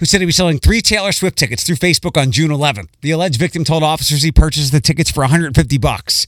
who 0.03 0.07
said 0.07 0.21
he 0.21 0.27
was 0.27 0.35
selling 0.35 0.59
three 0.59 0.81
Taylor 0.81 1.13
Swift 1.13 1.39
tickets 1.39 1.63
through 1.63 1.77
Facebook 1.77 2.21
on 2.21 2.33
June 2.33 2.51
11th. 2.51 2.89
The 3.03 3.13
alleged 3.13 3.39
victim 3.39 3.63
told 3.63 3.85
officers 3.85 4.25
he 4.25 4.33
purchased 4.33 4.73
the 4.73 4.81
tickets 4.81 5.13
for 5.13 5.21
150 5.21 5.79
bucks. 5.79 6.27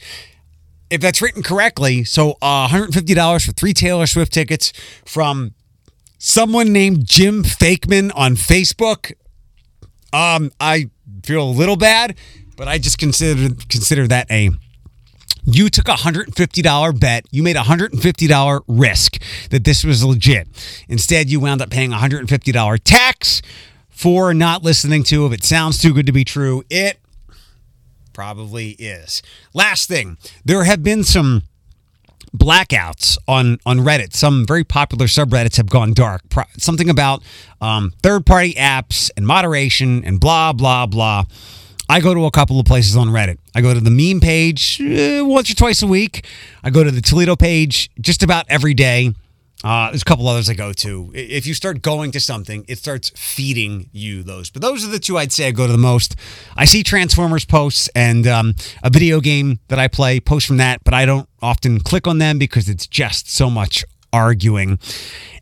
If 0.91 1.01
that's 1.01 1.21
written 1.21 1.43
correctly, 1.43 2.05
so 2.05 2.39
uh, 2.41 2.69
$150 2.69 3.45
for 3.45 3.51
three 3.51 3.75
Taylor 3.75 4.07
Swift 4.07 4.33
tickets 4.33 4.73
from 5.05 5.55
someone 6.19 6.73
named 6.73 7.05
Jim 7.05 7.43
Fakeman 7.43 8.13
on 8.15 8.37
Facebook. 8.37 9.15
Um, 10.13 10.53
I 10.61 10.89
feel 11.25 11.43
a 11.43 11.51
little 11.51 11.75
bad, 11.75 12.17
but 12.57 12.69
I 12.69 12.79
just 12.79 12.99
consider 12.99 13.57
consider 13.69 14.07
that 14.07 14.31
a 14.31 14.51
you 15.45 15.69
took 15.69 15.89
a 15.89 15.93
$150 15.93 17.01
bet. 17.01 17.27
You 17.31 17.43
made 17.43 17.57
a 17.57 17.61
$150 17.61 18.63
risk 18.67 19.23
that 19.51 19.65
this 19.65 19.85
was 19.85 20.05
legit. 20.05 20.49
Instead, 20.89 21.31
you 21.31 21.41
wound 21.41 21.63
up 21.63 21.71
paying 21.71 21.93
a 21.93 21.97
$150 21.97 22.81
tax 22.85 23.43
for 23.89 24.35
not 24.35 24.63
listening 24.63 25.03
to 25.05 25.27
if 25.27 25.33
it 25.33 25.45
sounds 25.45 25.79
too 25.79 25.93
good 25.93 26.07
to 26.07 26.13
be 26.13 26.25
true. 26.25 26.65
It 26.71 26.99
Probably 28.15 28.71
is. 28.79 29.23
Last 29.55 29.89
thing, 29.89 30.19
there 30.45 30.63
have 30.63 30.85
been 30.85 31.03
some 31.03 31.43
blackouts 32.35 33.19
on 33.27 33.59
on 33.67 33.79
Reddit. 33.81 34.15
Some 34.15 34.47
very 34.47 34.63
popular 34.63 35.07
subreddits 35.07 35.57
have 35.57 35.69
gone 35.69 35.93
dark. 35.93 36.23
Pro- 36.29 36.45
something 36.57 36.89
about 36.89 37.25
um, 37.61 37.93
third 38.05 38.25
party 38.25 38.55
apps 38.55 39.11
and 39.17 39.27
moderation 39.27 40.05
and 40.05 40.21
blah 40.21 40.53
blah 40.53 40.87
blah. 40.87 41.25
I 41.89 42.01
go 42.01 42.15
to 42.15 42.25
a 42.25 42.31
couple 42.31 42.59
of 42.59 42.67
places 42.67 42.97
on 42.97 43.09
Reddit. 43.09 43.39
I 43.55 43.61
go 43.61 43.75
to 43.75 43.81
the 43.81 43.91
meme 43.91 44.21
page 44.21 44.81
uh, 44.81 45.25
once 45.25 45.51
or 45.51 45.55
twice 45.55 45.83
a 45.83 45.87
week. 45.87 46.27
I 46.63 46.71
go 46.71 46.83
to 46.83 46.91
the 46.91 47.03
Toledo 47.03 47.37
page 47.37 47.91
just 48.01 48.23
about 48.23 48.47
every 48.49 48.75
day. 48.75 49.13
Uh, 49.63 49.91
there's 49.91 50.03
a 50.03 50.05
couple 50.05 50.29
others 50.29 50.51
I 50.51 50.55
go 50.55 50.73
to. 50.75 51.11
If 51.15 51.47
you 51.47 51.55
start 51.55 51.81
going 51.81 52.11
to 52.13 52.21
something, 52.21 52.67
it 52.69 52.77
starts 52.77 53.11
feeding 53.17 53.89
you 53.93 54.23
those. 54.23 54.51
But 54.51 54.61
those 54.61 54.85
are 54.85 54.89
the 54.89 54.99
two 54.99 55.17
I'd 55.17 55.33
say 55.33 55.49
I 55.49 55.53
go 55.53 55.67
to 55.67 55.73
the 55.73 55.79
most. 55.79 56.17
I 56.55 56.67
see 56.67 56.83
Transformers 56.83 57.47
posts 57.47 57.89
and 57.95 58.27
um, 58.27 58.55
a 58.83 58.91
video 58.91 59.21
game 59.21 59.61
that 59.69 59.79
I 59.79 59.89
play 59.89 60.21
posts 60.21 60.47
from 60.47 60.59
that, 60.59 60.85
but 60.85 60.93
I 60.93 61.07
don't 61.07 61.29
often 61.41 61.81
click 61.81 62.07
on 62.07 62.19
them 62.19 62.39
because 62.39 62.69
it's 62.69 62.87
just 62.87 63.31
so 63.31 63.49
much 63.49 63.85
arguing. 64.13 64.79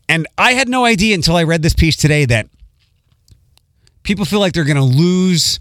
And 0.07 0.25
I 0.37 0.53
had 0.53 0.69
no 0.69 0.85
idea 0.85 1.15
until 1.15 1.35
I 1.35 1.43
read 1.43 1.61
this 1.61 1.73
piece 1.73 1.97
today 1.97 2.23
that 2.25 2.47
people 4.03 4.23
feel 4.23 4.39
like 4.39 4.53
they're 4.53 4.63
going 4.63 4.77
to 4.77 4.83
lose 4.83 5.59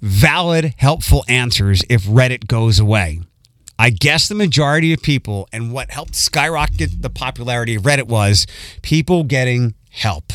valid, 0.00 0.74
helpful 0.76 1.24
answers 1.28 1.84
if 1.88 2.04
Reddit 2.04 2.46
goes 2.46 2.78
away. 2.78 3.20
I 3.78 3.90
guess 3.90 4.28
the 4.28 4.34
majority 4.34 4.92
of 4.92 5.02
people, 5.02 5.48
and 5.52 5.72
what 5.72 5.90
helped 5.90 6.14
skyrocket 6.14 7.02
the 7.02 7.10
popularity 7.10 7.74
of 7.74 7.82
Reddit 7.82 8.06
was 8.06 8.46
people 8.82 9.24
getting 9.24 9.74
help. 9.90 10.32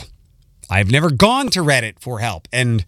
I've 0.70 0.92
never 0.92 1.10
gone 1.10 1.50
to 1.50 1.62
Reddit 1.62 2.00
for 2.00 2.20
help. 2.20 2.48
And 2.54 2.86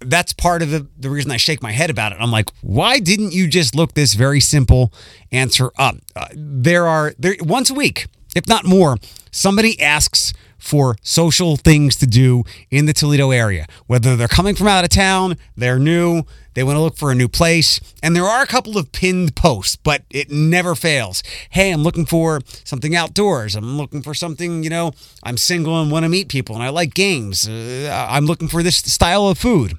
that's 0.00 0.32
part 0.32 0.62
of 0.62 0.70
the, 0.70 0.86
the 0.98 1.10
reason 1.10 1.30
I 1.30 1.36
shake 1.36 1.62
my 1.62 1.72
head 1.72 1.90
about 1.90 2.12
it. 2.12 2.18
I'm 2.20 2.30
like, 2.30 2.50
why 2.62 2.98
didn't 2.98 3.32
you 3.32 3.48
just 3.48 3.74
look 3.74 3.94
this 3.94 4.14
very 4.14 4.40
simple 4.40 4.92
answer 5.30 5.70
up? 5.78 5.96
Uh, 6.16 6.26
there 6.34 6.86
are 6.86 7.14
there 7.18 7.36
once 7.40 7.70
a 7.70 7.74
week, 7.74 8.06
if 8.34 8.46
not 8.48 8.64
more, 8.64 8.96
somebody 9.30 9.80
asks 9.80 10.32
for 10.64 10.96
social 11.02 11.56
things 11.56 11.96
to 11.96 12.06
do 12.06 12.44
in 12.70 12.86
the 12.86 12.92
Toledo 12.92 13.30
area. 13.30 13.66
Whether 13.86 14.16
they're 14.16 14.28
coming 14.28 14.54
from 14.54 14.68
out 14.68 14.84
of 14.84 14.90
town, 14.90 15.36
they're 15.56 15.78
new, 15.78 16.22
they 16.54 16.62
want 16.62 16.76
to 16.76 16.80
look 16.80 16.96
for 16.96 17.10
a 17.10 17.14
new 17.14 17.28
place, 17.28 17.80
and 18.02 18.16
there 18.16 18.24
are 18.24 18.42
a 18.42 18.46
couple 18.46 18.78
of 18.78 18.92
pinned 18.92 19.36
posts, 19.36 19.76
but 19.76 20.02
it 20.10 20.30
never 20.30 20.74
fails. 20.74 21.22
Hey, 21.50 21.70
I'm 21.70 21.82
looking 21.82 22.06
for 22.06 22.40
something 22.64 22.96
outdoors. 22.96 23.54
I'm 23.54 23.76
looking 23.76 24.02
for 24.02 24.14
something, 24.14 24.62
you 24.62 24.70
know, 24.70 24.92
I'm 25.22 25.36
single 25.36 25.80
and 25.80 25.90
want 25.90 26.04
to 26.04 26.08
meet 26.08 26.28
people 26.28 26.54
and 26.54 26.64
I 26.64 26.70
like 26.70 26.94
games. 26.94 27.48
Uh, 27.48 28.06
I'm 28.10 28.26
looking 28.26 28.48
for 28.48 28.62
this 28.62 28.78
style 28.78 29.28
of 29.28 29.38
food 29.38 29.78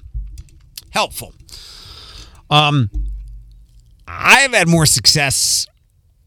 helpful. 0.96 1.34
Um, 2.48 2.88
I've 4.08 4.54
had 4.54 4.66
more 4.66 4.86
success 4.86 5.66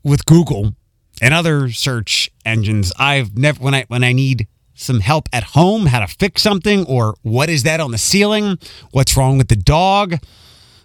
with 0.03 0.25
Google 0.25 0.75
and 1.21 1.33
other 1.33 1.71
search 1.71 2.31
engines. 2.45 2.91
I've 2.97 3.37
never 3.37 3.59
when 3.61 3.75
I 3.75 3.85
when 3.87 4.03
I 4.03 4.13
need 4.13 4.47
some 4.73 5.01
help 5.01 5.27
at 5.33 5.43
home, 5.43 5.87
how 5.87 5.99
to 5.99 6.07
fix 6.07 6.41
something, 6.41 6.85
or 6.85 7.15
what 7.21 7.49
is 7.49 7.63
that 7.63 7.81
on 7.81 7.91
the 7.91 7.97
ceiling? 7.97 8.57
What's 8.91 9.17
wrong 9.17 9.37
with 9.37 9.49
the 9.49 9.57
dog? 9.57 10.15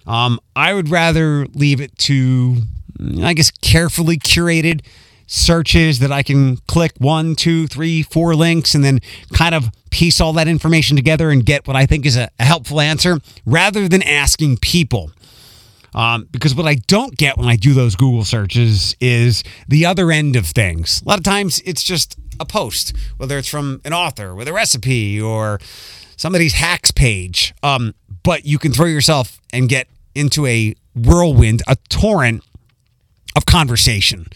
Um, 0.06 0.40
I 0.56 0.74
would 0.74 0.88
rather 0.88 1.46
leave 1.54 1.80
it 1.80 1.96
to, 2.00 2.62
I 3.22 3.34
guess, 3.34 3.50
carefully 3.50 4.18
curated 4.18 4.84
searches 5.26 6.00
that 6.00 6.12
I 6.12 6.22
can 6.22 6.56
click 6.66 6.92
one, 6.98 7.34
two, 7.34 7.66
three, 7.66 8.02
four 8.02 8.34
links 8.34 8.74
and 8.74 8.84
then 8.84 9.00
kind 9.32 9.54
of 9.54 9.70
piece 9.90 10.20
all 10.20 10.32
that 10.34 10.48
information 10.48 10.96
together 10.96 11.30
and 11.30 11.46
get 11.46 11.66
what 11.66 11.76
I 11.76 11.86
think 11.86 12.04
is 12.04 12.16
a, 12.16 12.28
a 12.38 12.44
helpful 12.44 12.80
answer 12.80 13.18
rather 13.46 13.88
than 13.88 14.02
asking 14.02 14.58
people. 14.58 15.12
Um, 15.94 16.28
because 16.30 16.54
what 16.54 16.66
I 16.66 16.74
don't 16.74 17.16
get 17.16 17.38
when 17.38 17.48
I 17.48 17.56
do 17.56 17.72
those 17.72 17.94
Google 17.94 18.24
searches 18.24 18.96
is 19.00 19.44
the 19.68 19.86
other 19.86 20.10
end 20.10 20.36
of 20.36 20.46
things. 20.46 21.02
A 21.02 21.08
lot 21.08 21.18
of 21.18 21.24
times 21.24 21.60
it's 21.64 21.82
just 21.82 22.18
a 22.40 22.44
post, 22.44 22.96
whether 23.16 23.38
it's 23.38 23.48
from 23.48 23.80
an 23.84 23.92
author 23.92 24.34
with 24.34 24.48
a 24.48 24.52
recipe 24.52 25.20
or 25.20 25.60
somebody's 26.16 26.54
hacks 26.54 26.90
page. 26.90 27.54
Um, 27.62 27.94
but 28.22 28.44
you 28.44 28.58
can 28.58 28.72
throw 28.72 28.86
yourself 28.86 29.40
and 29.52 29.68
get 29.68 29.88
into 30.14 30.46
a 30.46 30.74
whirlwind, 30.94 31.62
a 31.68 31.76
torrent 31.88 32.42
of 33.36 33.46
conversation 33.46 34.26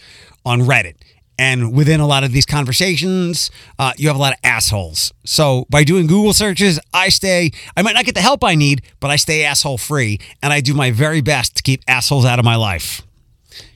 on 0.45 0.61
Reddit. 0.61 0.95
And 1.39 1.73
within 1.73 2.01
a 2.01 2.05
lot 2.05 2.25
of 2.25 2.33
these 2.33 2.45
conversations, 2.45 3.49
uh, 3.79 3.93
you 3.95 4.09
have 4.09 4.17
a 4.17 4.19
lot 4.19 4.33
of 4.33 4.39
assholes. 4.43 5.13
So 5.23 5.65
by 5.69 5.85
doing 5.85 6.05
Google 6.05 6.33
searches, 6.33 6.81
I 6.93 7.07
stay, 7.07 7.51
I 7.77 7.81
might 7.81 7.93
not 7.93 8.03
get 8.03 8.13
the 8.13 8.21
help 8.21 8.43
I 8.43 8.55
need, 8.55 8.81
but 8.99 9.09
I 9.09 9.15
stay 9.15 9.45
asshole 9.45 9.77
free. 9.77 10.19
And 10.43 10.51
I 10.51 10.59
do 10.59 10.73
my 10.73 10.91
very 10.91 11.21
best 11.21 11.55
to 11.55 11.63
keep 11.63 11.81
assholes 11.87 12.25
out 12.25 12.39
of 12.39 12.45
my 12.45 12.57
life. 12.57 13.03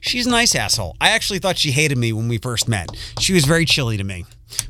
She's 0.02 0.28
a 0.28 0.30
nice 0.30 0.54
asshole. 0.56 0.98
I 1.00 1.12
actually 1.12 1.40
thought 1.40 1.58
she 1.58 1.72
hated 1.72 1.98
me 1.98 2.12
when 2.12 2.28
we 2.28 2.38
first 2.38 2.68
met. 2.68 2.90
She 3.20 3.34
was 3.34 3.46
very 3.46 3.64
chilly 3.64 3.96
to 3.96 4.04
me. 4.04 4.26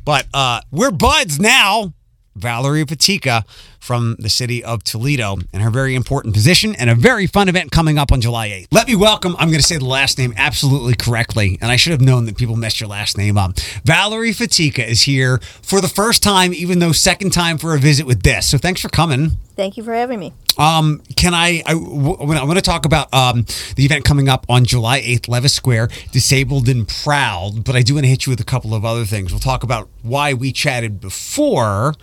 But 0.05 0.27
uh, 0.31 0.61
we're 0.71 0.91
buds 0.91 1.39
now. 1.39 1.93
Valerie 2.35 2.85
Patika 2.85 3.43
from 3.83 4.15
the 4.17 4.29
city 4.29 4.63
of 4.63 4.81
Toledo 4.83 5.37
and 5.51 5.61
her 5.61 5.69
very 5.69 5.93
important 5.93 6.33
position 6.33 6.73
and 6.75 6.89
a 6.89 6.95
very 6.95 7.27
fun 7.27 7.49
event 7.49 7.69
coming 7.69 7.97
up 7.97 8.13
on 8.13 8.21
July 8.21 8.47
8th. 8.49 8.67
Let 8.71 8.87
me 8.87 8.95
welcome, 8.95 9.35
I'm 9.37 9.49
going 9.49 9.59
to 9.59 9.67
say 9.67 9.77
the 9.77 9.83
last 9.83 10.17
name 10.17 10.33
absolutely 10.37 10.95
correctly, 10.95 11.57
and 11.61 11.69
I 11.69 11.75
should 11.75 11.91
have 11.91 11.99
known 11.99 12.23
that 12.25 12.37
people 12.37 12.55
messed 12.55 12.79
your 12.79 12.89
last 12.89 13.17
name 13.17 13.37
up. 13.37 13.59
Valerie 13.83 14.31
Fatica 14.31 14.87
is 14.87 15.01
here 15.01 15.39
for 15.61 15.81
the 15.81 15.89
first 15.89 16.23
time, 16.23 16.53
even 16.53 16.79
though 16.79 16.93
second 16.93 17.31
time 17.31 17.57
for 17.57 17.75
a 17.75 17.79
visit 17.79 18.05
with 18.05 18.23
this. 18.23 18.47
So 18.47 18.57
thanks 18.57 18.79
for 18.79 18.87
coming. 18.87 19.31
Thank 19.55 19.75
you 19.77 19.83
for 19.83 19.93
having 19.93 20.19
me. 20.19 20.33
Um, 20.57 21.01
can 21.15 21.33
I? 21.33 21.61
I 21.65 21.73
w- 21.73 22.15
I'm 22.19 22.27
going 22.27 22.55
to 22.55 22.61
talk 22.61 22.85
about 22.85 23.13
um, 23.13 23.45
the 23.75 23.85
event 23.85 24.03
coming 24.05 24.29
up 24.29 24.45
on 24.49 24.65
July 24.65 25.01
8th, 25.01 25.27
Levis 25.27 25.53
Square, 25.53 25.89
Disabled 26.11 26.69
and 26.69 26.87
Proud. 26.87 27.63
But 27.63 27.75
I 27.75 27.81
do 27.81 27.95
want 27.95 28.05
to 28.05 28.09
hit 28.09 28.25
you 28.25 28.31
with 28.31 28.39
a 28.39 28.45
couple 28.45 28.73
of 28.73 28.85
other 28.85 29.05
things. 29.05 29.31
We'll 29.31 29.39
talk 29.39 29.63
about 29.63 29.89
why 30.01 30.33
we 30.33 30.51
chatted 30.51 30.99
before, 30.99 31.93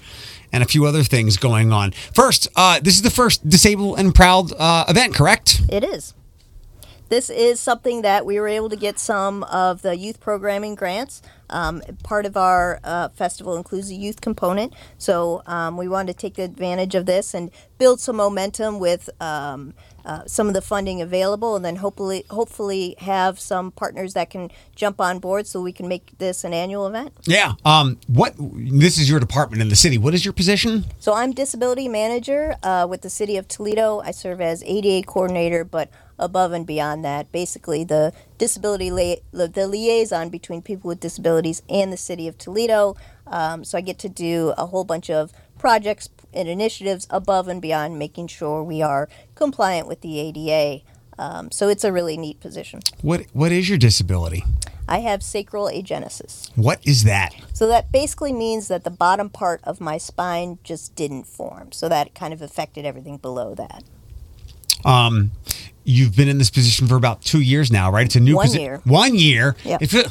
and 0.53 0.63
a 0.63 0.67
few 0.67 0.87
other 0.87 1.03
things 1.03 1.37
going 1.37 1.73
on. 1.73 1.93
First, 2.15 2.49
uh, 2.57 2.81
this 2.81 2.95
is 2.95 3.03
the 3.03 3.11
first 3.11 3.49
Disabled 3.49 3.99
and 3.99 4.15
Proud 4.15 4.53
uh, 4.59 4.85
event, 4.89 5.15
correct? 5.15 5.63
It 5.69 5.85
is. 5.85 6.15
This 7.11 7.29
is 7.29 7.59
something 7.59 8.03
that 8.03 8.25
we 8.25 8.39
were 8.39 8.47
able 8.47 8.69
to 8.71 8.77
get 8.77 9.01
some 9.01 9.43
of 9.45 9.83
the 9.83 9.97
youth 9.97 10.21
programming 10.21 10.77
grants. 10.77 11.23
Um, 11.49 11.83
part 12.05 12.25
of 12.25 12.37
our 12.37 12.79
uh, 12.85 13.09
festival 13.09 13.57
includes 13.57 13.91
a 13.91 13.95
youth 13.95 14.21
component, 14.21 14.75
so 14.97 15.43
um, 15.47 15.77
we 15.77 15.89
wanted 15.89 16.13
to 16.13 16.19
take 16.21 16.39
advantage 16.39 16.95
of 16.95 17.07
this 17.07 17.35
and 17.35 17.51
build 17.79 17.99
some 17.99 18.15
momentum 18.15 18.79
with 18.79 19.11
um, 19.21 19.75
uh, 20.05 20.23
some 20.27 20.49
of 20.49 20.55
the 20.55 20.63
funding 20.63 21.01
available, 21.01 21.57
and 21.57 21.65
then 21.65 21.77
hopefully, 21.77 22.25
hopefully 22.31 22.95
have 22.99 23.39
some 23.39 23.71
partners 23.71 24.15
that 24.15 24.31
can 24.31 24.51
jump 24.75 25.01
on 25.01 25.19
board 25.19 25.47
so 25.47 25.61
we 25.61 25.73
can 25.73 25.89
make 25.89 26.19
this 26.19 26.45
an 26.45 26.53
annual 26.53 26.87
event. 26.87 27.13
Yeah. 27.27 27.55
Um, 27.65 27.99
what? 28.07 28.35
This 28.39 28.99
is 28.99 29.09
your 29.09 29.21
department 29.21 29.63
in 29.63 29.69
the 29.69 29.77
city. 29.77 29.99
What 29.99 30.15
is 30.15 30.25
your 30.25 30.35
position? 30.35 30.85
So 30.99 31.15
I'm 31.15 31.33
disability 31.33 31.89
manager 31.89 32.57
uh, 32.63 32.87
with 32.89 33.03
the 33.03 33.11
city 33.11 33.37
of 33.37 33.49
Toledo. 33.49 34.01
I 34.01 34.11
serve 34.11 34.41
as 34.41 34.63
ADA 34.65 35.07
coordinator, 35.07 35.65
but 35.65 35.91
above 36.19 36.53
and 36.53 36.67
beyond 36.67 37.05
that, 37.05 37.33
basically 37.33 37.83
the 37.83 38.13
disability 38.39 38.91
li- 38.91 39.21
the 39.33 39.67
liaison 39.67 40.29
between 40.29 40.63
people 40.63 40.89
with 40.89 41.01
disabilities 41.01 41.63
and 41.69 41.93
the 41.93 41.97
city 41.97 42.29
of 42.29 42.39
Toledo. 42.39 42.97
Um, 43.27 43.65
so 43.65 43.79
I 43.79 43.81
get 43.81 43.99
to 44.01 44.09
do 44.09 44.53
a 44.59 44.67
whole 44.67 44.85
bunch 44.85 45.09
of 45.09 45.33
projects 45.59 46.09
and 46.33 46.49
initiatives 46.49 47.07
above 47.11 47.49
and 47.49 47.61
beyond 47.63 47.99
making 47.99 48.29
sure 48.29 48.63
we 48.63 48.83
are 48.83 49.09
compliant 49.35 49.87
with 49.89 50.01
the 50.01 50.19
ADA. 50.19 50.83
Um, 51.19 51.51
so 51.51 51.69
it's 51.69 51.85
a 51.85 51.93
really 51.93 52.17
neat 52.17 52.41
position. 52.41 52.81
What 53.03 53.23
What 53.33 53.53
is 53.53 53.69
your 53.69 53.79
disability? 53.79 54.45
I 54.89 54.99
have 55.01 55.23
sacral 55.23 55.67
agenesis. 55.67 56.51
What 56.57 56.85
is 56.85 57.05
that? 57.05 57.33
So 57.53 57.69
that 57.69 57.93
basically 57.93 58.33
means 58.33 58.67
that 58.69 58.83
the 58.83 58.91
bottom 58.91 59.31
part 59.31 59.61
of 59.63 59.81
my 59.81 59.99
spine 59.99 60.59
just 60.65 60.97
didn't 60.97 61.25
form. 61.29 61.71
So 61.73 61.89
that 61.89 62.15
kind 62.15 62.33
of 62.33 62.43
affected 62.43 62.85
everything 62.85 63.19
below 63.19 63.55
that. 63.55 63.85
Um, 64.85 65.31
you've 65.85 66.17
been 66.17 66.29
in 66.29 66.39
this 66.39 66.51
position 66.51 66.89
for 66.89 66.97
about 66.97 67.23
two 67.23 67.41
years 67.41 67.71
now, 67.71 67.93
right? 67.93 68.07
It's 68.07 68.17
a 68.17 68.21
new 68.21 68.35
One 68.37 68.49
posi- 68.49 68.61
year. 68.61 68.81
One 68.85 69.15
year. 69.15 69.55
Yep. 69.65 69.83
It 69.83 69.91
feel- 69.91 70.05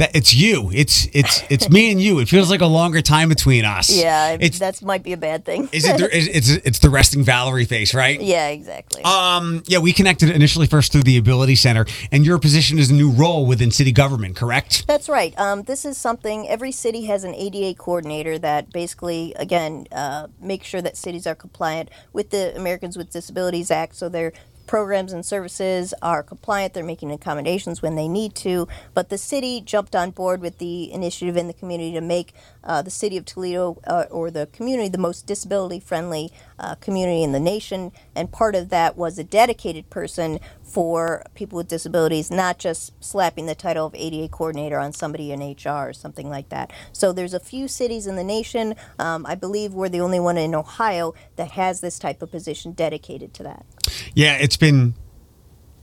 that 0.00 0.16
it's 0.16 0.34
you. 0.34 0.70
It's 0.74 1.06
it's 1.12 1.44
it's 1.48 1.70
me 1.70 1.92
and 1.92 2.00
you. 2.00 2.18
It 2.18 2.28
feels 2.28 2.50
like 2.50 2.60
a 2.60 2.66
longer 2.66 3.00
time 3.02 3.28
between 3.28 3.64
us. 3.64 3.90
Yeah, 3.90 4.36
that 4.36 4.82
might 4.82 5.02
be 5.02 5.12
a 5.12 5.16
bad 5.16 5.44
thing. 5.44 5.68
is 5.72 5.86
it 5.86 5.98
the, 5.98 6.08
it's 6.12 6.48
it's 6.48 6.78
the 6.80 6.90
resting 6.90 7.22
Valerie 7.22 7.66
face, 7.66 7.94
right? 7.94 8.20
yeah, 8.34 8.48
exactly. 8.48 9.02
Um, 9.04 9.62
yeah, 9.66 9.78
we 9.78 9.92
connected 9.92 10.30
initially 10.30 10.66
first 10.66 10.90
through 10.92 11.02
the 11.02 11.18
Ability 11.18 11.54
Center, 11.56 11.86
and 12.10 12.24
your 12.26 12.38
position 12.38 12.78
is 12.78 12.90
a 12.90 12.94
new 12.94 13.10
role 13.10 13.46
within 13.46 13.70
city 13.70 13.92
government, 13.92 14.36
correct? 14.36 14.86
That's 14.86 15.08
right. 15.08 15.38
Um, 15.38 15.62
this 15.62 15.84
is 15.84 15.96
something 15.98 16.48
every 16.48 16.72
city 16.72 17.04
has 17.04 17.24
an 17.24 17.34
ADA 17.34 17.74
coordinator 17.78 18.38
that 18.38 18.72
basically, 18.72 19.34
again, 19.36 19.86
uh, 19.92 20.28
makes 20.40 20.66
sure 20.66 20.82
that 20.82 20.96
cities 20.96 21.26
are 21.26 21.34
compliant 21.34 21.90
with 22.12 22.30
the 22.30 22.56
Americans 22.56 22.96
with 22.96 23.10
Disabilities 23.12 23.70
Act. 23.70 23.94
So 23.94 24.08
they're 24.08 24.32
programs 24.70 25.12
and 25.12 25.26
services 25.26 25.92
are 26.00 26.22
compliant. 26.22 26.74
They're 26.74 26.84
making 26.84 27.10
accommodations 27.10 27.82
when 27.82 27.96
they 27.96 28.06
need 28.06 28.36
to. 28.36 28.68
But 28.94 29.08
the 29.08 29.18
city 29.18 29.60
jumped 29.60 29.96
on 29.96 30.12
board 30.12 30.40
with 30.40 30.58
the 30.58 30.92
initiative 30.92 31.36
in 31.36 31.48
the 31.48 31.52
community 31.52 31.92
to 31.94 32.00
make 32.00 32.32
uh, 32.62 32.80
the 32.80 32.90
city 32.90 33.16
of 33.16 33.24
Toledo 33.24 33.80
uh, 33.84 34.04
or 34.12 34.30
the 34.30 34.46
community 34.52 34.88
the 34.88 34.96
most 34.96 35.26
disability 35.26 35.80
friendly 35.80 36.30
uh, 36.60 36.76
community 36.76 37.24
in 37.24 37.32
the 37.32 37.40
nation. 37.40 37.90
And 38.14 38.30
part 38.30 38.54
of 38.54 38.68
that 38.68 38.96
was 38.96 39.18
a 39.18 39.24
dedicated 39.24 39.90
person 39.90 40.38
for 40.62 41.24
people 41.34 41.56
with 41.56 41.66
disabilities, 41.66 42.30
not 42.30 42.60
just 42.60 42.92
slapping 43.02 43.46
the 43.46 43.56
title 43.56 43.86
of 43.86 43.94
ADA 43.96 44.28
coordinator 44.28 44.78
on 44.78 44.92
somebody 44.92 45.32
in 45.32 45.40
HR 45.40 45.88
or 45.88 45.92
something 45.92 46.30
like 46.30 46.48
that. 46.50 46.72
So 46.92 47.12
there's 47.12 47.34
a 47.34 47.40
few 47.40 47.66
cities 47.66 48.06
in 48.06 48.14
the 48.14 48.22
nation. 48.22 48.76
Um, 49.00 49.26
I 49.26 49.34
believe 49.34 49.74
we're 49.74 49.88
the 49.88 50.00
only 50.00 50.20
one 50.20 50.36
in 50.36 50.54
Ohio 50.54 51.12
that 51.34 51.50
has 51.52 51.80
this 51.80 51.98
type 51.98 52.22
of 52.22 52.30
position 52.30 52.70
dedicated 52.70 53.34
to 53.34 53.42
that. 53.42 53.66
Yeah, 54.14 54.36
it's 54.36 54.56
been 54.56 54.94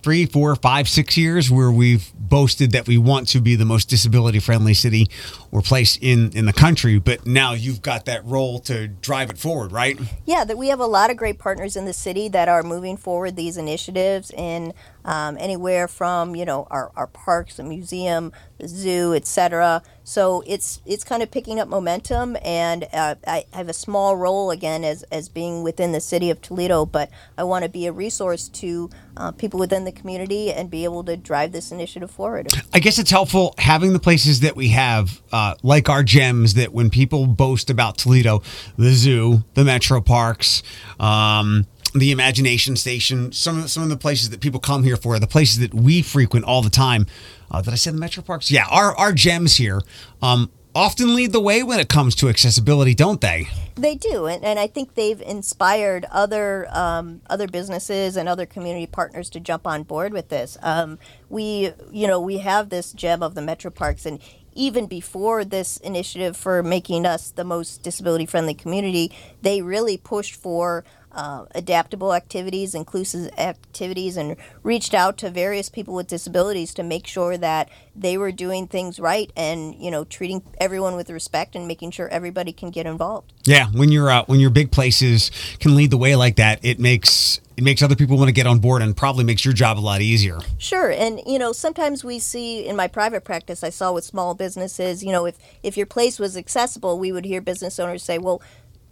three, 0.07 0.25
four, 0.25 0.55
five, 0.55 0.87
six 0.87 1.17
years 1.17 1.51
where 1.51 1.71
we've 1.71 2.13
boasted 2.15 2.71
that 2.71 2.87
we 2.87 2.97
want 2.97 3.27
to 3.27 3.41
be 3.41 3.55
the 3.55 3.65
most 3.65 3.89
disability 3.89 4.39
friendly 4.39 4.73
city 4.73 5.07
or 5.51 5.61
place 5.61 5.97
in, 6.01 6.31
in 6.31 6.45
the 6.45 6.53
country. 6.53 6.97
But 6.99 7.25
now 7.25 7.53
you've 7.53 7.81
got 7.81 8.05
that 8.05 8.23
role 8.23 8.59
to 8.61 8.87
drive 8.87 9.29
it 9.29 9.37
forward, 9.37 9.71
right? 9.71 9.99
Yeah, 10.25 10.45
that 10.45 10.57
we 10.57 10.69
have 10.69 10.79
a 10.79 10.85
lot 10.85 11.09
of 11.09 11.17
great 11.17 11.39
partners 11.39 11.75
in 11.75 11.85
the 11.85 11.93
city 11.93 12.29
that 12.29 12.47
are 12.47 12.63
moving 12.63 12.95
forward 12.95 13.35
these 13.35 13.57
initiatives 13.57 14.31
in 14.31 14.73
um, 15.07 15.37
anywhere 15.39 15.87
from 15.87 16.35
you 16.35 16.45
know 16.45 16.67
our, 16.69 16.91
our 16.95 17.07
parks, 17.07 17.55
the 17.55 17.63
museum, 17.63 18.31
the 18.59 18.67
zoo, 18.67 19.13
etc. 19.13 19.81
So 20.03 20.43
it's 20.45 20.81
it's 20.85 21.03
kind 21.03 21.23
of 21.23 21.31
picking 21.31 21.59
up 21.59 21.67
momentum, 21.67 22.37
and 22.43 22.87
uh, 22.93 23.15
I 23.25 23.45
have 23.53 23.69
a 23.69 23.73
small 23.73 24.15
role 24.15 24.51
again 24.51 24.83
as 24.83 25.03
as 25.03 25.29
being 25.29 25.63
within 25.63 25.93
the 25.93 26.01
city 26.01 26.29
of 26.29 26.41
Toledo, 26.41 26.85
but 26.85 27.09
I 27.37 27.45
want 27.45 27.63
to 27.63 27.69
be 27.69 27.87
a 27.87 27.91
resource 27.91 28.49
to 28.49 28.89
uh, 29.15 29.31
people 29.31 29.59
within 29.59 29.85
the 29.85 29.91
community 29.91 30.51
and 30.51 30.69
be 30.69 30.83
able 30.83 31.03
to 31.05 31.17
drive 31.17 31.53
this 31.53 31.71
initiative 31.71 32.11
forward. 32.11 32.51
I 32.73 32.79
guess 32.79 32.99
it's 32.99 33.11
helpful 33.11 33.55
having 33.57 33.93
the 33.93 33.99
places 33.99 34.41
that 34.41 34.55
we 34.55 34.69
have, 34.69 35.21
uh, 35.31 35.55
like 35.63 35.89
our 35.89 36.03
gems, 36.03 36.55
that 36.55 36.73
when 36.73 36.89
people 36.89 37.27
boast 37.27 37.69
about 37.69 37.97
Toledo, 37.97 38.43
the 38.77 38.91
zoo, 38.91 39.43
the 39.53 39.63
metro 39.63 40.01
parks. 40.01 40.63
Um, 40.99 41.65
the 41.99 42.11
Imagination 42.11 42.75
Station, 42.75 43.31
some 43.31 43.63
of 43.63 43.69
some 43.69 43.83
of 43.83 43.89
the 43.89 43.97
places 43.97 44.29
that 44.29 44.41
people 44.41 44.59
come 44.59 44.83
here 44.83 44.97
for, 44.97 45.19
the 45.19 45.27
places 45.27 45.59
that 45.59 45.73
we 45.73 46.01
frequent 46.01 46.45
all 46.45 46.61
the 46.61 46.69
time. 46.69 47.05
Uh, 47.49 47.61
did 47.61 47.73
I 47.73 47.75
say 47.75 47.91
the 47.91 47.97
metro 47.97 48.23
parks? 48.23 48.51
Yeah, 48.51 48.65
our 48.69 48.95
our 48.97 49.13
gems 49.13 49.57
here 49.57 49.81
um, 50.21 50.51
often 50.75 51.15
lead 51.15 51.31
the 51.31 51.39
way 51.39 51.63
when 51.63 51.79
it 51.79 51.89
comes 51.89 52.13
to 52.13 52.29
accessibility, 52.29 52.93
don't 52.93 53.19
they? 53.19 53.47
They 53.75 53.95
do, 53.95 54.27
and, 54.27 54.43
and 54.43 54.59
I 54.59 54.67
think 54.67 54.93
they've 54.93 55.21
inspired 55.21 56.05
other 56.11 56.67
um, 56.71 57.21
other 57.29 57.47
businesses 57.47 58.15
and 58.15 58.29
other 58.29 58.45
community 58.45 58.87
partners 58.87 59.29
to 59.31 59.39
jump 59.39 59.65
on 59.65 59.83
board 59.83 60.13
with 60.13 60.29
this. 60.29 60.57
Um, 60.61 60.99
we, 61.29 61.71
you 61.91 62.07
know, 62.07 62.19
we 62.19 62.39
have 62.39 62.69
this 62.69 62.91
gem 62.93 63.23
of 63.23 63.35
the 63.35 63.41
metro 63.41 63.71
parks, 63.71 64.05
and 64.05 64.19
even 64.53 64.87
before 64.87 65.45
this 65.45 65.77
initiative 65.77 66.35
for 66.35 66.63
making 66.63 67.05
us 67.05 67.31
the 67.31 67.43
most 67.43 67.83
disability 67.83 68.25
friendly 68.25 68.55
community, 68.55 69.11
they 69.41 69.61
really 69.61 69.97
pushed 69.97 70.35
for 70.35 70.83
uh, 71.17 71.45
adaptable 71.55 72.13
activities, 72.13 72.75
inclusive 72.75 73.31
activities, 73.39 74.17
and 74.17 74.37
reached 74.61 74.93
out 74.93 75.17
to 75.17 75.31
various 75.31 75.67
people 75.67 75.95
with 75.95 76.07
disabilities 76.07 76.75
to 76.75 76.83
make 76.83 77.07
sure 77.07 77.37
that 77.37 77.69
they 77.95 78.19
were 78.19 78.31
doing 78.31 78.67
things 78.67 78.99
right 78.99 79.31
and 79.35 79.73
you 79.75 79.89
know 79.89 80.03
treating 80.03 80.43
everyone 80.59 80.95
with 80.95 81.09
respect 81.09 81.55
and 81.55 81.67
making 81.67 81.89
sure 81.89 82.07
everybody 82.09 82.53
can 82.53 82.69
get 82.69 82.85
involved. 82.85 83.33
Yeah, 83.45 83.65
when 83.71 83.91
you're 83.91 84.11
uh, 84.11 84.25
when 84.25 84.39
your 84.39 84.51
big 84.51 84.69
places 84.69 85.31
can 85.59 85.75
lead 85.75 85.89
the 85.89 85.97
way 85.97 86.15
like 86.15 86.35
that, 86.35 86.63
it 86.63 86.79
makes 86.79 87.41
it 87.57 87.63
makes 87.63 87.81
other 87.81 87.95
people 87.95 88.15
want 88.17 88.27
to 88.27 88.33
get 88.33 88.45
on 88.45 88.59
board 88.59 88.83
and 88.83 88.95
probably 88.95 89.23
makes 89.23 89.43
your 89.43 89.55
job 89.55 89.79
a 89.79 89.81
lot 89.81 90.01
easier. 90.01 90.37
Sure, 90.59 90.91
and 90.91 91.19
you 91.25 91.39
know 91.39 91.51
sometimes 91.51 92.03
we 92.03 92.19
see 92.19 92.67
in 92.67 92.75
my 92.75 92.87
private 92.87 93.23
practice, 93.23 93.63
I 93.63 93.71
saw 93.71 93.91
with 93.91 94.03
small 94.03 94.35
businesses, 94.35 95.03
you 95.03 95.11
know, 95.11 95.25
if 95.25 95.39
if 95.63 95.75
your 95.77 95.87
place 95.87 96.19
was 96.19 96.37
accessible, 96.37 96.99
we 96.99 97.11
would 97.11 97.25
hear 97.25 97.41
business 97.41 97.79
owners 97.79 98.03
say, 98.03 98.19
"Well, 98.19 98.39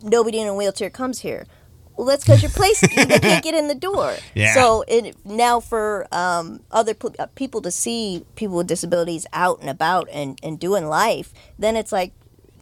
nobody 0.01 0.39
in 0.39 0.47
a 0.47 0.55
wheelchair 0.55 0.89
comes 0.89 1.19
here." 1.19 1.45
Well, 1.97 2.07
that's 2.07 2.23
because 2.23 2.41
your 2.41 2.51
place 2.51 2.81
they 2.81 3.19
can't 3.19 3.43
get 3.43 3.53
in 3.53 3.67
the 3.67 3.75
door. 3.75 4.15
Yeah. 4.33 4.53
So 4.53 4.83
it, 4.87 5.15
now 5.25 5.59
for 5.59 6.07
um, 6.11 6.61
other 6.71 6.93
uh, 7.19 7.27
people 7.35 7.61
to 7.61 7.71
see 7.71 8.25
people 8.35 8.57
with 8.57 8.67
disabilities 8.67 9.25
out 9.33 9.61
and 9.61 9.69
about 9.69 10.09
and, 10.11 10.37
and 10.43 10.59
doing 10.59 10.87
life, 10.87 11.33
then 11.57 11.75
it's 11.75 11.91
like 11.91 12.13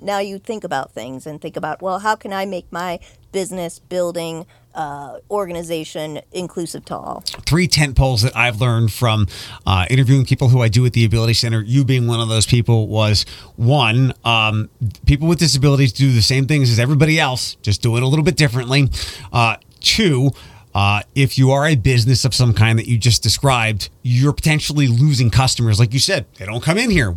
now 0.01 0.19
you 0.19 0.37
think 0.37 0.63
about 0.63 0.91
things 0.91 1.25
and 1.25 1.41
think 1.41 1.57
about 1.57 1.81
well, 1.81 1.99
how 1.99 2.15
can 2.15 2.33
I 2.33 2.45
make 2.45 2.71
my 2.71 2.99
business 3.31 3.79
building 3.79 4.45
uh, 4.75 5.19
organization 5.29 6.21
inclusive 6.31 6.85
to 6.85 6.95
all. 6.95 7.21
Three 7.45 7.67
tent 7.67 7.95
poles 7.95 8.21
that 8.21 8.35
I've 8.35 8.59
learned 8.59 8.91
from 8.91 9.27
uh, 9.65 9.85
interviewing 9.89 10.25
people 10.25 10.49
who 10.49 10.61
I 10.61 10.69
do 10.69 10.85
at 10.85 10.93
the 10.93 11.05
Ability 11.05 11.33
Center, 11.33 11.61
you 11.61 11.83
being 11.83 12.07
one 12.07 12.19
of 12.19 12.29
those 12.29 12.45
people, 12.45 12.87
was 12.87 13.25
one, 13.55 14.13
um, 14.23 14.69
people 15.05 15.27
with 15.27 15.39
disabilities 15.39 15.93
do 15.93 16.11
the 16.11 16.21
same 16.21 16.47
things 16.47 16.69
as 16.69 16.79
everybody 16.79 17.19
else, 17.19 17.55
just 17.61 17.81
do 17.81 17.95
it 17.97 18.03
a 18.03 18.07
little 18.07 18.25
bit 18.25 18.35
differently. 18.35 18.89
Uh, 19.31 19.57
two, 19.79 20.31
uh, 20.73 21.03
if 21.13 21.37
you 21.37 21.51
are 21.51 21.67
a 21.67 21.75
business 21.75 22.25
of 22.25 22.33
some 22.33 22.53
kind 22.53 22.79
that 22.79 22.87
you 22.87 22.97
just 22.97 23.21
described, 23.21 23.89
you're 24.01 24.33
potentially 24.33 24.87
losing 24.87 25.29
customers. 25.29 25.79
Like 25.79 25.93
you 25.93 25.99
said, 25.99 26.25
they 26.37 26.45
don't 26.45 26.63
come 26.63 26.77
in 26.77 26.89
here. 26.89 27.11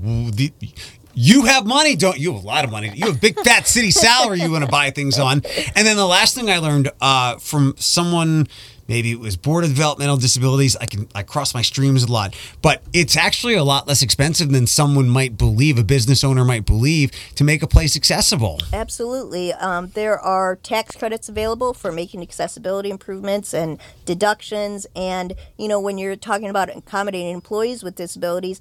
You 1.18 1.46
have 1.46 1.64
money, 1.64 1.96
don't 1.96 2.18
you? 2.18 2.34
Have 2.34 2.44
a 2.44 2.46
lot 2.46 2.64
of 2.66 2.70
money. 2.70 2.92
You 2.94 3.06
have 3.06 3.22
big 3.22 3.40
fat 3.40 3.66
city 3.66 3.90
salary 3.90 4.42
you 4.42 4.52
want 4.52 4.66
to 4.66 4.70
buy 4.70 4.90
things 4.90 5.18
on. 5.18 5.40
And 5.74 5.86
then 5.86 5.96
the 5.96 6.06
last 6.06 6.34
thing 6.34 6.50
I 6.50 6.58
learned 6.58 6.90
uh, 7.00 7.38
from 7.38 7.74
someone, 7.78 8.48
maybe 8.86 9.12
it 9.12 9.18
was 9.18 9.34
Board 9.34 9.64
of 9.64 9.70
Developmental 9.70 10.18
Disabilities. 10.18 10.76
I 10.76 10.84
can 10.84 11.08
I 11.14 11.22
cross 11.22 11.54
my 11.54 11.62
streams 11.62 12.02
a 12.02 12.12
lot, 12.12 12.36
but 12.60 12.82
it's 12.92 13.16
actually 13.16 13.54
a 13.54 13.64
lot 13.64 13.88
less 13.88 14.02
expensive 14.02 14.50
than 14.50 14.66
someone 14.66 15.08
might 15.08 15.38
believe. 15.38 15.78
A 15.78 15.84
business 15.84 16.22
owner 16.22 16.44
might 16.44 16.66
believe 16.66 17.12
to 17.36 17.44
make 17.44 17.62
a 17.62 17.66
place 17.66 17.96
accessible. 17.96 18.60
Absolutely, 18.74 19.54
um, 19.54 19.88
there 19.94 20.20
are 20.20 20.56
tax 20.56 20.96
credits 20.96 21.30
available 21.30 21.72
for 21.72 21.90
making 21.90 22.20
accessibility 22.20 22.90
improvements 22.90 23.54
and 23.54 23.78
deductions. 24.04 24.86
And 24.94 25.32
you 25.56 25.66
know 25.66 25.80
when 25.80 25.96
you're 25.96 26.14
talking 26.14 26.50
about 26.50 26.68
accommodating 26.76 27.32
employees 27.32 27.82
with 27.82 27.94
disabilities 27.94 28.60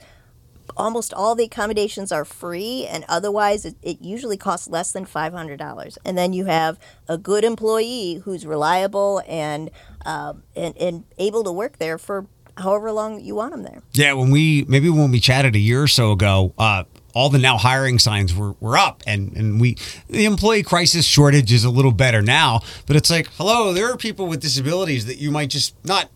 almost 0.77 1.13
all 1.13 1.35
the 1.35 1.43
accommodations 1.43 2.11
are 2.11 2.25
free 2.25 2.85
and 2.89 3.05
otherwise 3.07 3.65
it, 3.65 3.75
it, 3.81 4.01
usually 4.01 4.37
costs 4.37 4.67
less 4.67 4.91
than 4.91 5.05
$500 5.05 5.97
and 6.05 6.17
then 6.17 6.33
you 6.33 6.45
have 6.45 6.79
a 7.07 7.17
good 7.17 7.43
employee 7.43 8.21
who's 8.25 8.45
reliable 8.45 9.21
and, 9.27 9.71
uh, 10.05 10.33
and, 10.55 10.75
and 10.77 11.03
able 11.17 11.43
to 11.43 11.51
work 11.51 11.77
there 11.77 11.97
for 11.97 12.25
however 12.57 12.91
long 12.91 13.19
you 13.19 13.35
want 13.35 13.51
them 13.51 13.63
there. 13.63 13.81
Yeah 13.93 14.13
when 14.13 14.31
we 14.31 14.65
maybe 14.67 14.89
when 14.89 15.11
we 15.11 15.19
chatted 15.19 15.55
a 15.55 15.59
year 15.59 15.83
or 15.83 15.87
so 15.87 16.11
ago 16.11 16.53
uh, 16.57 16.83
all 17.13 17.29
the 17.29 17.39
now 17.39 17.57
hiring 17.57 17.97
signs 17.97 18.35
were, 18.35 18.55
were 18.59 18.77
up 18.77 19.01
and, 19.07 19.35
and 19.35 19.59
we 19.59 19.77
the 20.09 20.25
employee 20.25 20.63
crisis 20.63 21.05
shortage 21.05 21.51
is 21.51 21.63
a 21.63 21.69
little 21.69 21.91
better 21.91 22.21
now 22.21 22.61
but 22.85 22.95
it's 22.95 23.09
like 23.09 23.27
hello 23.37 23.73
there 23.73 23.91
are 23.91 23.97
people 23.97 24.27
with 24.27 24.41
disabilities 24.41 25.05
that 25.05 25.17
you 25.17 25.31
might 25.31 25.49
just 25.49 25.75
not 25.83 26.09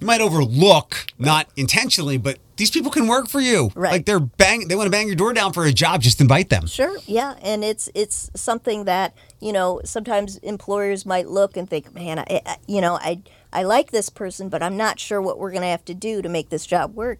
you 0.00 0.06
might 0.06 0.20
overlook 0.20 1.06
not 1.18 1.48
intentionally 1.56 2.16
but 2.16 2.38
these 2.62 2.70
people 2.70 2.92
can 2.92 3.08
work 3.08 3.28
for 3.28 3.40
you. 3.40 3.72
Right. 3.74 3.90
Like 3.90 4.06
they're 4.06 4.20
bang 4.20 4.68
they 4.68 4.76
want 4.76 4.86
to 4.86 4.90
bang 4.90 5.08
your 5.08 5.16
door 5.16 5.32
down 5.32 5.52
for 5.52 5.64
a 5.64 5.72
job, 5.72 6.00
just 6.00 6.20
invite 6.20 6.48
them. 6.48 6.68
Sure. 6.68 6.96
Yeah, 7.06 7.34
and 7.42 7.64
it's 7.64 7.90
it's 7.92 8.30
something 8.36 8.84
that, 8.84 9.16
you 9.40 9.52
know, 9.52 9.80
sometimes 9.84 10.36
employers 10.38 11.04
might 11.04 11.26
look 11.28 11.56
and 11.56 11.68
think, 11.68 11.92
"Man, 11.92 12.20
I, 12.20 12.40
I 12.46 12.58
you 12.68 12.80
know, 12.80 12.94
I 12.94 13.22
I 13.52 13.64
like 13.64 13.90
this 13.90 14.08
person, 14.08 14.48
but 14.48 14.62
I'm 14.62 14.76
not 14.76 15.00
sure 15.00 15.20
what 15.20 15.40
we're 15.40 15.50
going 15.50 15.62
to 15.62 15.68
have 15.68 15.84
to 15.86 15.94
do 15.94 16.22
to 16.22 16.28
make 16.28 16.50
this 16.50 16.64
job 16.64 16.94
work." 16.94 17.18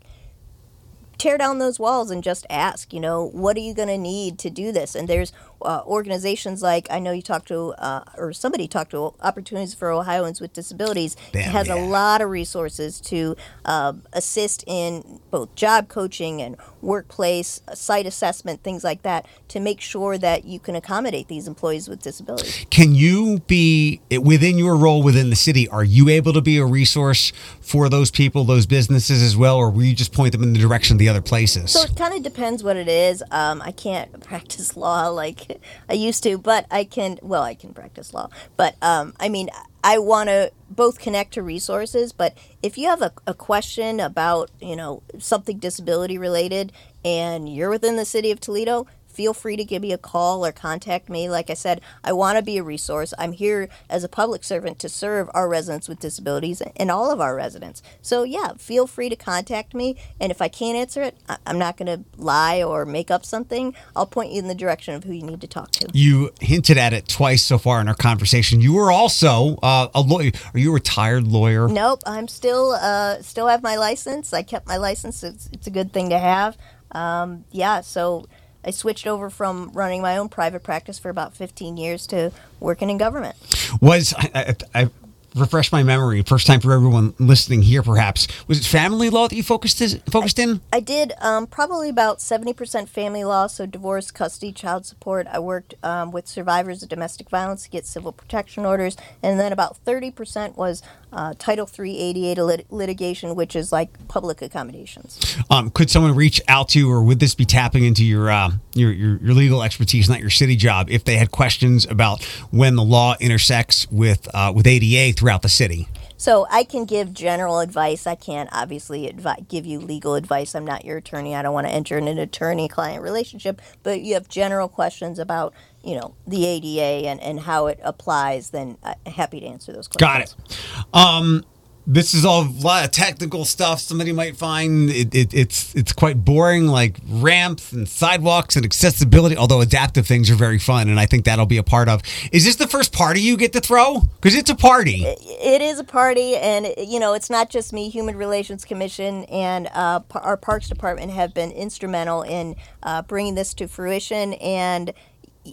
Tear 1.18 1.38
down 1.38 1.58
those 1.58 1.80
walls 1.80 2.12
and 2.12 2.22
just 2.22 2.46
ask, 2.48 2.92
you 2.92 3.00
know, 3.00 3.28
what 3.28 3.56
are 3.56 3.60
you 3.60 3.74
going 3.74 3.88
to 3.88 3.98
need 3.98 4.38
to 4.40 4.50
do 4.50 4.70
this? 4.70 4.94
And 4.94 5.08
there's 5.08 5.32
uh, 5.64 5.82
organizations 5.86 6.62
like 6.62 6.86
I 6.90 6.98
know 6.98 7.12
you 7.12 7.22
talked 7.22 7.48
to, 7.48 7.74
uh, 7.78 8.04
or 8.16 8.32
somebody 8.32 8.68
talked 8.68 8.92
to 8.92 9.14
Opportunities 9.20 9.74
for 9.74 9.90
Ohioans 9.90 10.40
with 10.40 10.52
Disabilities. 10.52 11.16
Damn, 11.32 11.50
has 11.50 11.68
yeah. 11.68 11.74
a 11.74 11.80
lot 11.86 12.20
of 12.20 12.30
resources 12.30 13.00
to 13.02 13.36
uh, 13.64 13.94
assist 14.12 14.64
in 14.66 15.20
both 15.30 15.54
job 15.54 15.88
coaching 15.88 16.42
and 16.42 16.56
workplace 16.80 17.60
site 17.74 18.06
assessment, 18.06 18.62
things 18.62 18.84
like 18.84 19.02
that, 19.02 19.26
to 19.48 19.60
make 19.60 19.80
sure 19.80 20.18
that 20.18 20.44
you 20.44 20.58
can 20.58 20.74
accommodate 20.74 21.28
these 21.28 21.46
employees 21.46 21.88
with 21.88 22.02
disabilities. 22.02 22.66
Can 22.70 22.94
you 22.94 23.40
be 23.46 24.00
within 24.20 24.58
your 24.58 24.76
role 24.76 25.02
within 25.02 25.30
the 25.30 25.36
city? 25.36 25.68
Are 25.68 25.84
you 25.84 26.08
able 26.08 26.32
to 26.32 26.40
be 26.40 26.58
a 26.58 26.66
resource 26.66 27.32
for 27.60 27.88
those 27.88 28.10
people, 28.10 28.44
those 28.44 28.66
businesses 28.66 29.22
as 29.22 29.36
well, 29.36 29.56
or 29.56 29.70
will 29.70 29.84
you 29.84 29.94
just 29.94 30.12
point 30.12 30.32
them 30.32 30.42
in 30.42 30.52
the 30.52 30.58
direction 30.58 30.94
of 30.94 30.98
the 30.98 31.08
other 31.08 31.22
places? 31.22 31.70
So 31.70 31.82
it 31.82 31.96
kind 31.96 32.14
of 32.14 32.22
depends 32.22 32.62
what 32.62 32.76
it 32.76 32.88
is. 32.88 33.22
Um, 33.30 33.62
I 33.62 33.72
can't 33.72 34.20
practice 34.32 34.76
law 34.76 35.08
like 35.08 35.51
I 35.88 35.94
used 35.94 36.22
to, 36.24 36.38
but 36.38 36.66
I 36.70 36.84
can. 36.84 37.18
Well, 37.22 37.42
I 37.42 37.54
can 37.54 37.74
practice 37.74 38.14
law, 38.14 38.28
but 38.56 38.76
um, 38.82 39.14
I 39.20 39.28
mean, 39.28 39.50
I 39.84 39.98
want 39.98 40.28
to 40.28 40.52
both 40.70 40.98
connect 40.98 41.34
to 41.34 41.42
resources. 41.42 42.12
But 42.12 42.36
if 42.62 42.78
you 42.78 42.86
have 42.88 43.02
a, 43.02 43.12
a 43.26 43.34
question 43.34 44.00
about 44.00 44.50
you 44.60 44.76
know 44.76 45.02
something 45.18 45.58
disability 45.58 46.18
related 46.18 46.72
and 47.04 47.52
you're 47.52 47.70
within 47.70 47.96
the 47.96 48.04
city 48.04 48.30
of 48.30 48.40
Toledo, 48.40 48.86
feel 49.12 49.34
free 49.34 49.56
to 49.56 49.64
give 49.64 49.82
me 49.82 49.92
a 49.92 49.98
call 49.98 50.44
or 50.44 50.52
contact 50.52 51.08
me. 51.08 51.28
Like 51.28 51.50
I 51.50 51.54
said, 51.54 51.80
I 52.02 52.12
want 52.12 52.38
to 52.38 52.42
be 52.42 52.58
a 52.58 52.62
resource. 52.62 53.14
I'm 53.18 53.32
here 53.32 53.68
as 53.88 54.04
a 54.04 54.08
public 54.08 54.44
servant 54.44 54.78
to 54.80 54.88
serve 54.88 55.28
our 55.34 55.48
residents 55.48 55.88
with 55.88 56.00
disabilities 56.00 56.62
and 56.76 56.90
all 56.90 57.10
of 57.10 57.20
our 57.20 57.34
residents. 57.34 57.82
So, 58.00 58.22
yeah, 58.22 58.54
feel 58.58 58.86
free 58.86 59.08
to 59.08 59.16
contact 59.16 59.74
me. 59.74 59.96
And 60.20 60.30
if 60.30 60.40
I 60.40 60.48
can't 60.48 60.76
answer 60.76 61.02
it, 61.02 61.16
I'm 61.46 61.58
not 61.58 61.76
going 61.76 61.86
to 61.86 62.04
lie 62.16 62.62
or 62.62 62.84
make 62.84 63.10
up 63.10 63.24
something. 63.24 63.74
I'll 63.94 64.06
point 64.06 64.32
you 64.32 64.38
in 64.38 64.48
the 64.48 64.54
direction 64.54 64.94
of 64.94 65.04
who 65.04 65.12
you 65.12 65.22
need 65.22 65.40
to 65.40 65.46
talk 65.46 65.70
to. 65.72 65.88
You 65.92 66.30
hinted 66.40 66.78
at 66.78 66.92
it 66.92 67.08
twice 67.08 67.42
so 67.42 67.58
far 67.58 67.80
in 67.80 67.88
our 67.88 67.94
conversation. 67.94 68.60
You 68.60 68.74
were 68.74 68.90
also 68.90 69.56
uh, 69.62 69.88
a 69.94 70.00
lawyer. 70.00 70.30
Are 70.54 70.58
you 70.58 70.70
a 70.70 70.74
retired 70.74 71.26
lawyer? 71.26 71.68
Nope, 71.68 72.00
I'm 72.06 72.28
still 72.28 72.72
uh, 72.72 73.22
still 73.22 73.46
have 73.46 73.62
my 73.62 73.76
license. 73.76 74.32
I 74.32 74.42
kept 74.42 74.66
my 74.66 74.76
license. 74.76 75.22
It's, 75.22 75.48
it's 75.52 75.66
a 75.66 75.70
good 75.70 75.92
thing 75.92 76.10
to 76.10 76.18
have. 76.18 76.56
Um, 76.92 77.44
yeah, 77.50 77.80
so 77.80 78.26
I 78.64 78.70
switched 78.70 79.06
over 79.06 79.30
from 79.30 79.70
running 79.72 80.02
my 80.02 80.16
own 80.18 80.28
private 80.28 80.62
practice 80.62 80.98
for 80.98 81.08
about 81.08 81.34
15 81.36 81.76
years 81.76 82.06
to 82.08 82.32
working 82.60 82.90
in 82.90 82.98
government. 82.98 83.36
Was 83.80 84.14
I, 84.16 84.54
I, 84.74 84.82
I 84.82 84.90
refresh 85.34 85.72
my 85.72 85.82
memory. 85.82 86.22
First 86.22 86.46
time 86.46 86.60
for 86.60 86.72
everyone 86.72 87.14
listening 87.18 87.62
here, 87.62 87.82
perhaps 87.82 88.28
was 88.46 88.58
it 88.58 88.64
family 88.64 89.10
law 89.10 89.28
that 89.28 89.34
you 89.34 89.42
focused 89.42 89.82
focused 90.10 90.38
in? 90.38 90.60
I 90.72 90.80
did 90.80 91.12
um, 91.20 91.46
probably 91.46 91.88
about 91.88 92.20
seventy 92.20 92.52
percent 92.52 92.88
family 92.88 93.24
law, 93.24 93.46
so 93.46 93.66
divorce, 93.66 94.10
custody, 94.10 94.52
child 94.52 94.86
support. 94.86 95.26
I 95.26 95.38
worked 95.38 95.74
um, 95.82 96.10
with 96.12 96.26
survivors 96.26 96.82
of 96.82 96.88
domestic 96.88 97.30
violence 97.30 97.64
to 97.64 97.70
get 97.70 97.86
civil 97.86 98.12
protection 98.12 98.64
orders, 98.64 98.96
and 99.22 99.38
then 99.38 99.52
about 99.52 99.76
thirty 99.78 100.10
percent 100.10 100.56
was 100.56 100.82
uh, 101.12 101.34
Title 101.38 101.68
III 101.78 101.98
ADA 101.98 102.44
lit- 102.44 102.66
litigation, 102.70 103.34
which 103.34 103.54
is 103.54 103.72
like 103.72 104.08
public 104.08 104.42
accommodations. 104.42 105.36
Um, 105.50 105.70
could 105.70 105.90
someone 105.90 106.14
reach 106.14 106.40
out 106.48 106.70
to 106.70 106.78
you, 106.78 106.90
or 106.90 107.02
would 107.02 107.20
this 107.20 107.34
be 107.34 107.44
tapping 107.44 107.84
into 107.84 108.04
your, 108.04 108.30
uh, 108.30 108.50
your, 108.74 108.92
your 108.92 109.16
your 109.18 109.34
legal 109.34 109.62
expertise, 109.62 110.08
not 110.08 110.20
your 110.20 110.30
city 110.30 110.56
job, 110.56 110.88
if 110.90 111.04
they 111.04 111.16
had 111.16 111.30
questions 111.30 111.86
about 111.86 112.24
when 112.50 112.76
the 112.76 112.82
law 112.82 113.14
intersects 113.20 113.90
with 113.90 114.28
uh, 114.34 114.52
with 114.54 114.66
ADA 114.66 115.16
throughout 115.16 115.42
the 115.42 115.48
city? 115.48 115.88
So 116.22 116.46
I 116.52 116.62
can 116.62 116.84
give 116.84 117.12
general 117.12 117.58
advice. 117.58 118.06
I 118.06 118.14
can't 118.14 118.48
obviously 118.52 119.10
advi- 119.12 119.48
give 119.48 119.66
you 119.66 119.80
legal 119.80 120.14
advice. 120.14 120.54
I'm 120.54 120.64
not 120.64 120.84
your 120.84 120.98
attorney. 120.98 121.34
I 121.34 121.42
don't 121.42 121.52
want 121.52 121.66
to 121.66 121.72
enter 121.72 121.98
in 121.98 122.06
an 122.06 122.16
attorney-client 122.16 123.02
relationship. 123.02 123.60
But 123.82 124.02
you 124.02 124.14
have 124.14 124.28
general 124.28 124.68
questions 124.68 125.18
about, 125.18 125.52
you 125.84 125.96
know, 125.96 126.14
the 126.26 126.46
ADA 126.46 127.08
and, 127.08 127.20
and 127.20 127.40
how 127.40 127.66
it 127.66 127.80
applies. 127.82 128.50
Then 128.50 128.78
I'm 128.82 129.12
happy 129.12 129.40
to 129.40 129.46
answer 129.46 129.72
those 129.72 129.88
questions. 129.88 130.34
Got 130.36 130.56
it. 130.56 130.58
Um, 130.92 131.44
this 131.86 132.14
is 132.14 132.24
all 132.24 132.42
a 132.42 132.60
lot 132.60 132.84
of 132.84 132.92
technical 132.92 133.44
stuff. 133.44 133.80
Somebody 133.80 134.12
might 134.12 134.36
find 134.36 134.88
it, 134.90 135.14
it, 135.14 135.34
it's 135.34 135.74
it's 135.74 135.92
quite 135.92 136.24
boring, 136.24 136.66
like 136.66 136.98
ramps 137.08 137.72
and 137.72 137.88
sidewalks 137.88 138.54
and 138.54 138.64
accessibility. 138.64 139.36
Although 139.36 139.60
adaptive 139.60 140.06
things 140.06 140.30
are 140.30 140.36
very 140.36 140.58
fun, 140.58 140.88
and 140.88 141.00
I 141.00 141.06
think 141.06 141.24
that'll 141.24 141.46
be 141.46 141.58
a 141.58 141.62
part 141.62 141.88
of. 141.88 142.02
Is 142.30 142.44
this 142.44 142.56
the 142.56 142.68
first 142.68 142.92
party 142.92 143.20
you 143.20 143.36
get 143.36 143.52
to 143.54 143.60
throw? 143.60 144.00
Because 144.00 144.36
it's 144.36 144.50
a 144.50 144.54
party. 144.54 145.04
It 145.04 145.60
is 145.60 145.80
a 145.80 145.84
party, 145.84 146.36
and 146.36 146.72
you 146.78 147.00
know 147.00 147.14
it's 147.14 147.30
not 147.30 147.50
just 147.50 147.72
me. 147.72 147.88
Human 147.88 148.16
Relations 148.16 148.64
Commission 148.64 149.24
and 149.24 149.68
uh, 149.72 150.00
our 150.14 150.36
Parks 150.36 150.68
Department 150.68 151.10
have 151.12 151.34
been 151.34 151.50
instrumental 151.50 152.22
in 152.22 152.54
uh, 152.84 153.02
bringing 153.02 153.34
this 153.34 153.54
to 153.54 153.66
fruition 153.66 154.34
and 154.34 154.92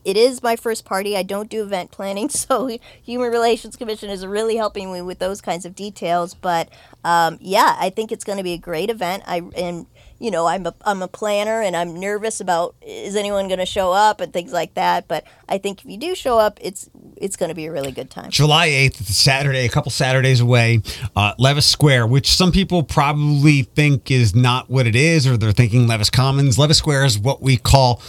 it 0.05 0.17
is 0.17 0.43
my 0.43 0.55
first 0.55 0.85
party. 0.85 1.17
I 1.17 1.23
don't 1.23 1.49
do 1.49 1.63
event 1.63 1.91
planning, 1.91 2.29
so 2.29 2.77
Human 3.03 3.31
Relations 3.31 3.75
Commission 3.75 4.09
is 4.09 4.25
really 4.25 4.55
helping 4.55 4.91
me 4.91 5.01
with 5.01 5.19
those 5.19 5.41
kinds 5.41 5.65
of 5.65 5.75
details. 5.75 6.33
But 6.33 6.69
um, 7.03 7.37
yeah, 7.41 7.75
I 7.79 7.89
think 7.89 8.11
it's 8.11 8.23
going 8.23 8.37
to 8.37 8.43
be 8.43 8.53
a 8.53 8.57
great 8.57 8.89
event. 8.89 9.23
I 9.25 9.41
and 9.55 9.85
you 10.19 10.31
know 10.31 10.47
I'm 10.47 10.65
a 10.65 10.75
I'm 10.83 11.01
a 11.01 11.07
planner 11.07 11.61
and 11.61 11.75
I'm 11.75 11.99
nervous 11.99 12.41
about 12.41 12.75
is 12.81 13.15
anyone 13.15 13.47
going 13.47 13.59
to 13.59 13.65
show 13.65 13.91
up 13.91 14.21
and 14.21 14.31
things 14.31 14.51
like 14.51 14.73
that. 14.75 15.07
But 15.07 15.23
I 15.47 15.57
think 15.57 15.83
if 15.83 15.89
you 15.89 15.97
do 15.97 16.13
show 16.15 16.37
up, 16.37 16.59
it's 16.61 16.89
it's 17.17 17.35
going 17.35 17.49
to 17.49 17.55
be 17.55 17.65
a 17.65 17.71
really 17.71 17.91
good 17.91 18.09
time. 18.09 18.29
July 18.29 18.67
eighth, 18.67 19.07
Saturday, 19.07 19.65
a 19.65 19.69
couple 19.69 19.91
Saturdays 19.91 20.41
away, 20.41 20.81
uh, 21.15 21.33
Levis 21.37 21.65
Square, 21.65 22.07
which 22.07 22.29
some 22.29 22.51
people 22.51 22.83
probably 22.83 23.63
think 23.63 24.11
is 24.11 24.35
not 24.35 24.69
what 24.69 24.87
it 24.87 24.95
is, 24.95 25.25
or 25.25 25.37
they're 25.37 25.51
thinking 25.51 25.87
Levis 25.87 26.09
Commons. 26.09 26.59
Levis 26.59 26.77
Square 26.77 27.05
is 27.05 27.17
what 27.17 27.41
we 27.41 27.57
call 27.57 28.01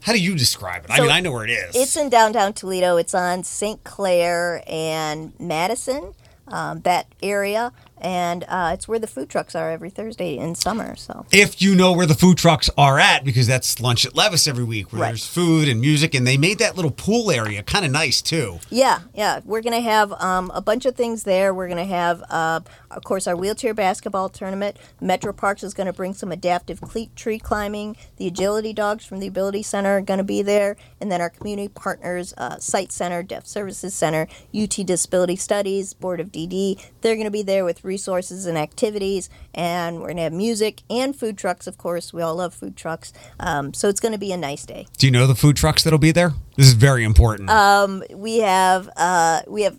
how 0.00 0.12
do 0.12 0.20
you 0.20 0.34
describe 0.34 0.84
it? 0.84 0.88
So 0.88 0.94
I 0.94 1.00
mean, 1.00 1.10
I 1.10 1.20
know 1.20 1.32
where 1.32 1.44
it 1.44 1.50
is. 1.50 1.76
It's 1.76 1.96
in 1.96 2.08
downtown 2.08 2.52
Toledo. 2.52 2.96
It's 2.96 3.14
on 3.14 3.44
St. 3.44 3.82
Clair 3.84 4.62
and 4.66 5.32
Madison, 5.38 6.14
um, 6.48 6.80
that 6.82 7.06
area 7.22 7.72
and 8.00 8.44
uh, 8.48 8.70
it's 8.74 8.88
where 8.88 8.98
the 8.98 9.06
food 9.06 9.28
trucks 9.28 9.54
are 9.54 9.70
every 9.70 9.90
Thursday 9.90 10.36
in 10.36 10.54
summer. 10.54 10.96
So 10.96 11.26
if 11.32 11.60
you 11.60 11.74
know 11.74 11.92
where 11.92 12.06
the 12.06 12.14
food 12.14 12.38
trucks 12.38 12.70
are 12.76 12.98
at, 12.98 13.24
because 13.24 13.46
that's 13.46 13.80
lunch 13.80 14.06
at 14.06 14.14
Levis 14.14 14.46
every 14.46 14.64
week, 14.64 14.92
where 14.92 15.02
right. 15.02 15.08
there's 15.08 15.26
food 15.26 15.68
and 15.68 15.80
music, 15.80 16.14
and 16.14 16.26
they 16.26 16.36
made 16.36 16.58
that 16.58 16.76
little 16.76 16.90
pool 16.90 17.30
area 17.30 17.62
kind 17.62 17.84
of 17.84 17.90
nice 17.90 18.22
too. 18.22 18.58
Yeah, 18.70 19.00
yeah, 19.14 19.40
we're 19.44 19.62
gonna 19.62 19.80
have 19.80 20.12
um, 20.14 20.50
a 20.54 20.60
bunch 20.60 20.86
of 20.86 20.94
things 20.94 21.24
there. 21.24 21.52
We're 21.52 21.68
gonna 21.68 21.84
have, 21.84 22.22
uh, 22.30 22.60
of 22.90 23.04
course, 23.04 23.26
our 23.26 23.36
wheelchair 23.36 23.74
basketball 23.74 24.28
tournament. 24.28 24.76
Metro 25.00 25.32
Parks 25.32 25.62
is 25.62 25.74
gonna 25.74 25.92
bring 25.92 26.14
some 26.14 26.32
adaptive 26.32 26.80
tree 27.14 27.38
climbing. 27.38 27.96
The 28.16 28.26
agility 28.26 28.72
dogs 28.72 29.04
from 29.04 29.20
the 29.20 29.26
Ability 29.26 29.62
Center 29.62 29.98
are 29.98 30.00
gonna 30.00 30.24
be 30.24 30.42
there, 30.42 30.76
and 31.00 31.10
then 31.10 31.20
our 31.20 31.30
community 31.30 31.68
partners, 31.68 32.34
uh, 32.36 32.58
Sight 32.58 32.92
Center, 32.92 33.22
Deaf 33.22 33.46
Services 33.46 33.94
Center, 33.94 34.26
UT 34.54 34.84
Disability 34.84 35.36
Studies, 35.36 35.94
Board 35.94 36.20
of 36.20 36.32
DD, 36.32 36.78
they're 37.00 37.16
gonna 37.16 37.30
be 37.30 37.42
there 37.42 37.64
with 37.64 37.84
resources 37.88 38.46
and 38.46 38.56
activities. 38.56 39.28
And 39.54 39.96
we're 39.96 40.08
going 40.08 40.18
to 40.18 40.22
have 40.22 40.32
music 40.32 40.82
and 40.88 41.16
food 41.16 41.36
trucks, 41.36 41.66
of 41.66 41.78
course. 41.78 42.12
We 42.12 42.22
all 42.22 42.36
love 42.36 42.54
food 42.54 42.76
trucks. 42.76 43.12
Um, 43.40 43.74
so 43.74 43.88
it's 43.88 43.98
going 43.98 44.12
to 44.12 44.18
be 44.18 44.30
a 44.30 44.36
nice 44.36 44.64
day. 44.64 44.86
Do 44.96 45.06
you 45.06 45.10
know 45.10 45.26
the 45.26 45.34
food 45.34 45.56
trucks 45.56 45.82
that'll 45.82 45.98
be 45.98 46.12
there? 46.12 46.34
This 46.56 46.66
is 46.66 46.74
very 46.74 47.02
important. 47.02 47.50
Um, 47.50 48.04
we 48.14 48.38
have 48.38 48.88
uh, 48.96 49.40
we 49.48 49.62
have 49.62 49.76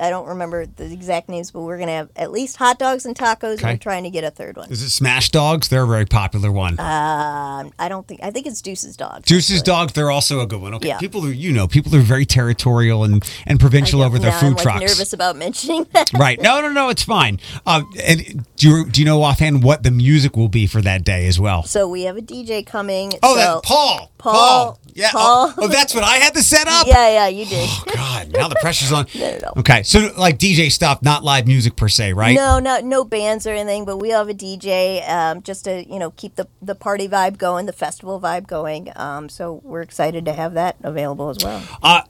I 0.00 0.10
don't 0.10 0.28
remember 0.28 0.66
the 0.66 0.92
exact 0.92 1.28
names, 1.28 1.50
but 1.50 1.60
we're 1.60 1.78
gonna 1.78 1.92
have 1.92 2.10
at 2.16 2.32
least 2.32 2.56
hot 2.56 2.78
dogs 2.78 3.04
and 3.04 3.14
tacos. 3.14 3.54
Okay. 3.54 3.62
And 3.62 3.62
we're 3.62 3.76
trying 3.76 4.04
to 4.04 4.10
get 4.10 4.24
a 4.24 4.30
third 4.30 4.56
one. 4.56 4.70
Is 4.70 4.82
it 4.82 4.90
Smash 4.90 5.30
Dogs? 5.30 5.68
They're 5.68 5.84
a 5.84 5.86
very 5.86 6.06
popular 6.06 6.50
one. 6.50 6.78
Uh, 6.78 7.68
I 7.78 7.88
don't 7.88 8.06
think. 8.06 8.20
I 8.22 8.30
think 8.30 8.46
it's 8.46 8.62
Deuce's 8.62 8.96
Dogs. 8.96 9.26
Deuce's 9.26 9.62
Dogs. 9.62 9.92
They're 9.92 10.10
also 10.10 10.40
a 10.40 10.46
good 10.46 10.60
one. 10.60 10.74
Okay. 10.74 10.88
Yeah. 10.88 10.98
People 10.98 11.26
are 11.26 11.32
you 11.32 11.52
know 11.52 11.68
people 11.68 11.94
are 11.94 12.00
very 12.00 12.24
territorial 12.24 13.04
and 13.04 13.24
and 13.46 13.60
provincial 13.60 14.02
over 14.02 14.18
their 14.18 14.32
food 14.32 14.52
I'm, 14.52 14.56
trucks. 14.56 14.80
nervous 14.80 15.12
about 15.12 15.36
mentioning 15.36 15.86
that. 15.92 16.10
Right. 16.14 16.40
No, 16.40 16.60
no, 16.60 16.70
no. 16.72 16.88
It's 16.88 17.02
fine. 17.02 17.40
Uh, 17.66 17.82
and 18.02 18.46
do 18.56 18.68
you 18.68 18.86
do 18.86 19.00
you 19.00 19.04
know 19.04 19.22
offhand 19.22 19.62
what 19.62 19.82
the 19.82 19.90
music 19.90 20.36
will 20.36 20.48
be 20.48 20.66
for 20.66 20.80
that 20.82 21.04
day 21.04 21.26
as 21.26 21.38
well? 21.38 21.62
So 21.64 21.88
we 21.88 22.02
have 22.02 22.16
a 22.16 22.22
DJ 22.22 22.66
coming. 22.66 23.12
Oh, 23.22 23.34
so 23.34 23.40
that 23.40 23.62
Paul. 23.64 24.10
Paul. 24.18 24.32
Paul. 24.32 24.79
Yeah. 24.94 25.10
Paul. 25.10 25.54
Oh, 25.56 25.64
oh, 25.64 25.68
that's 25.68 25.94
what 25.94 26.04
I 26.04 26.16
had 26.16 26.34
to 26.34 26.42
set 26.42 26.66
up. 26.66 26.86
Yeah, 26.86 27.08
yeah, 27.10 27.28
you 27.28 27.44
did. 27.46 27.68
Oh, 27.70 27.84
God, 27.94 28.32
now 28.32 28.48
the 28.48 28.56
pressure's 28.60 28.92
on. 28.92 29.06
no, 29.14 29.30
no, 29.30 29.38
no. 29.38 29.52
Okay, 29.58 29.82
so 29.82 30.12
like 30.16 30.38
DJ 30.38 30.70
stuff, 30.70 31.02
not 31.02 31.24
live 31.24 31.46
music 31.46 31.76
per 31.76 31.88
se, 31.88 32.12
right? 32.12 32.34
No, 32.34 32.58
no, 32.58 32.80
no 32.80 33.04
bands 33.04 33.46
or 33.46 33.50
anything, 33.50 33.84
but 33.84 33.98
we 33.98 34.10
have 34.10 34.28
a 34.28 34.34
DJ 34.34 35.08
um, 35.08 35.42
just 35.42 35.64
to 35.64 35.88
you 35.88 35.98
know 35.98 36.10
keep 36.12 36.36
the 36.36 36.48
the 36.62 36.74
party 36.74 37.08
vibe 37.08 37.38
going, 37.38 37.66
the 37.66 37.72
festival 37.72 38.20
vibe 38.20 38.46
going. 38.46 38.92
Um, 38.96 39.28
so 39.28 39.60
we're 39.64 39.82
excited 39.82 40.24
to 40.26 40.32
have 40.32 40.54
that 40.54 40.76
available 40.82 41.30
as 41.30 41.38
well. 41.42 41.62
Uh, 41.82 42.02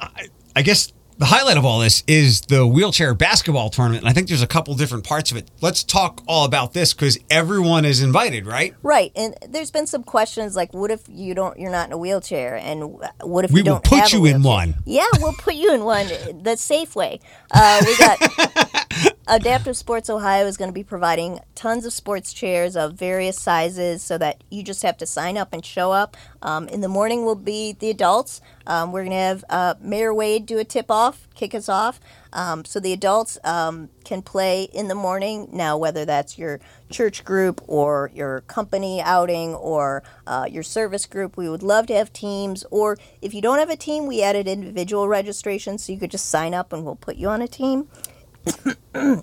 I, 0.00 0.28
I 0.54 0.62
guess 0.62 0.92
the 1.18 1.26
highlight 1.26 1.56
of 1.56 1.64
all 1.64 1.78
this 1.78 2.04
is 2.06 2.42
the 2.42 2.66
wheelchair 2.66 3.14
basketball 3.14 3.70
tournament. 3.70 4.02
And 4.02 4.10
I 4.10 4.12
think 4.12 4.28
there's 4.28 4.42
a 4.42 4.46
couple 4.46 4.74
different 4.74 5.04
parts 5.04 5.30
of 5.30 5.36
it. 5.36 5.50
Let's 5.60 5.82
talk 5.82 6.22
all 6.26 6.44
about 6.44 6.74
this 6.74 6.92
because 6.92 7.18
everyone 7.30 7.84
is 7.84 8.02
invited, 8.02 8.46
right? 8.46 8.74
Right. 8.82 9.12
And 9.16 9.34
there's 9.48 9.70
been 9.70 9.86
some 9.86 10.02
questions 10.02 10.54
like, 10.54 10.74
what 10.74 10.90
if 10.90 11.02
you 11.08 11.34
don't, 11.34 11.58
you're 11.58 11.70
not 11.70 11.88
in 11.88 11.92
a 11.92 11.98
wheelchair? 11.98 12.56
And 12.56 12.98
what 13.22 13.44
if 13.44 13.50
we 13.50 13.60
you 13.60 13.64
don't 13.64 13.90
will 13.90 14.00
put 14.00 14.12
you 14.12 14.26
in 14.26 14.42
one? 14.42 14.74
Yeah, 14.84 15.06
we'll 15.18 15.32
put 15.32 15.54
you 15.54 15.72
in 15.74 15.84
one 15.84 16.08
the 16.42 16.56
safe 16.56 16.94
way. 16.94 17.20
Uh, 17.50 17.82
we 17.86 17.96
got 17.96 19.15
Adaptive 19.28 19.76
Sports 19.76 20.08
Ohio 20.08 20.46
is 20.46 20.56
going 20.56 20.68
to 20.68 20.74
be 20.74 20.84
providing 20.84 21.40
tons 21.56 21.84
of 21.84 21.92
sports 21.92 22.32
chairs 22.32 22.76
of 22.76 22.92
various 22.92 23.36
sizes 23.36 24.00
so 24.00 24.16
that 24.18 24.44
you 24.50 24.62
just 24.62 24.84
have 24.84 24.96
to 24.98 25.06
sign 25.06 25.36
up 25.36 25.52
and 25.52 25.66
show 25.66 25.90
up. 25.90 26.16
Um, 26.42 26.68
in 26.68 26.80
the 26.80 26.88
morning 26.88 27.24
will 27.24 27.34
be 27.34 27.72
the 27.72 27.90
adults. 27.90 28.40
Um, 28.68 28.92
we're 28.92 29.00
going 29.00 29.10
to 29.10 29.16
have 29.16 29.44
uh, 29.50 29.74
Mayor 29.80 30.14
Wade 30.14 30.46
do 30.46 30.58
a 30.60 30.64
tip 30.64 30.92
off, 30.92 31.26
kick 31.34 31.56
us 31.56 31.68
off. 31.68 31.98
Um, 32.32 32.64
so 32.64 32.78
the 32.78 32.92
adults 32.92 33.36
um, 33.42 33.88
can 34.04 34.22
play 34.22 34.68
in 34.72 34.86
the 34.86 34.94
morning. 34.94 35.48
Now, 35.52 35.76
whether 35.76 36.04
that's 36.04 36.38
your 36.38 36.60
church 36.88 37.24
group 37.24 37.60
or 37.66 38.12
your 38.14 38.42
company 38.42 39.02
outing 39.02 39.54
or 39.54 40.04
uh, 40.28 40.46
your 40.48 40.62
service 40.62 41.04
group, 41.04 41.36
we 41.36 41.48
would 41.48 41.64
love 41.64 41.88
to 41.88 41.94
have 41.94 42.12
teams. 42.12 42.64
Or 42.70 42.96
if 43.20 43.34
you 43.34 43.42
don't 43.42 43.58
have 43.58 43.70
a 43.70 43.76
team, 43.76 44.06
we 44.06 44.22
added 44.22 44.46
individual 44.46 45.08
registration 45.08 45.78
so 45.78 45.92
you 45.92 45.98
could 45.98 46.12
just 46.12 46.28
sign 46.28 46.54
up 46.54 46.72
and 46.72 46.84
we'll 46.84 46.94
put 46.94 47.16
you 47.16 47.28
on 47.28 47.42
a 47.42 47.48
team. 47.48 47.88
and 48.94 49.22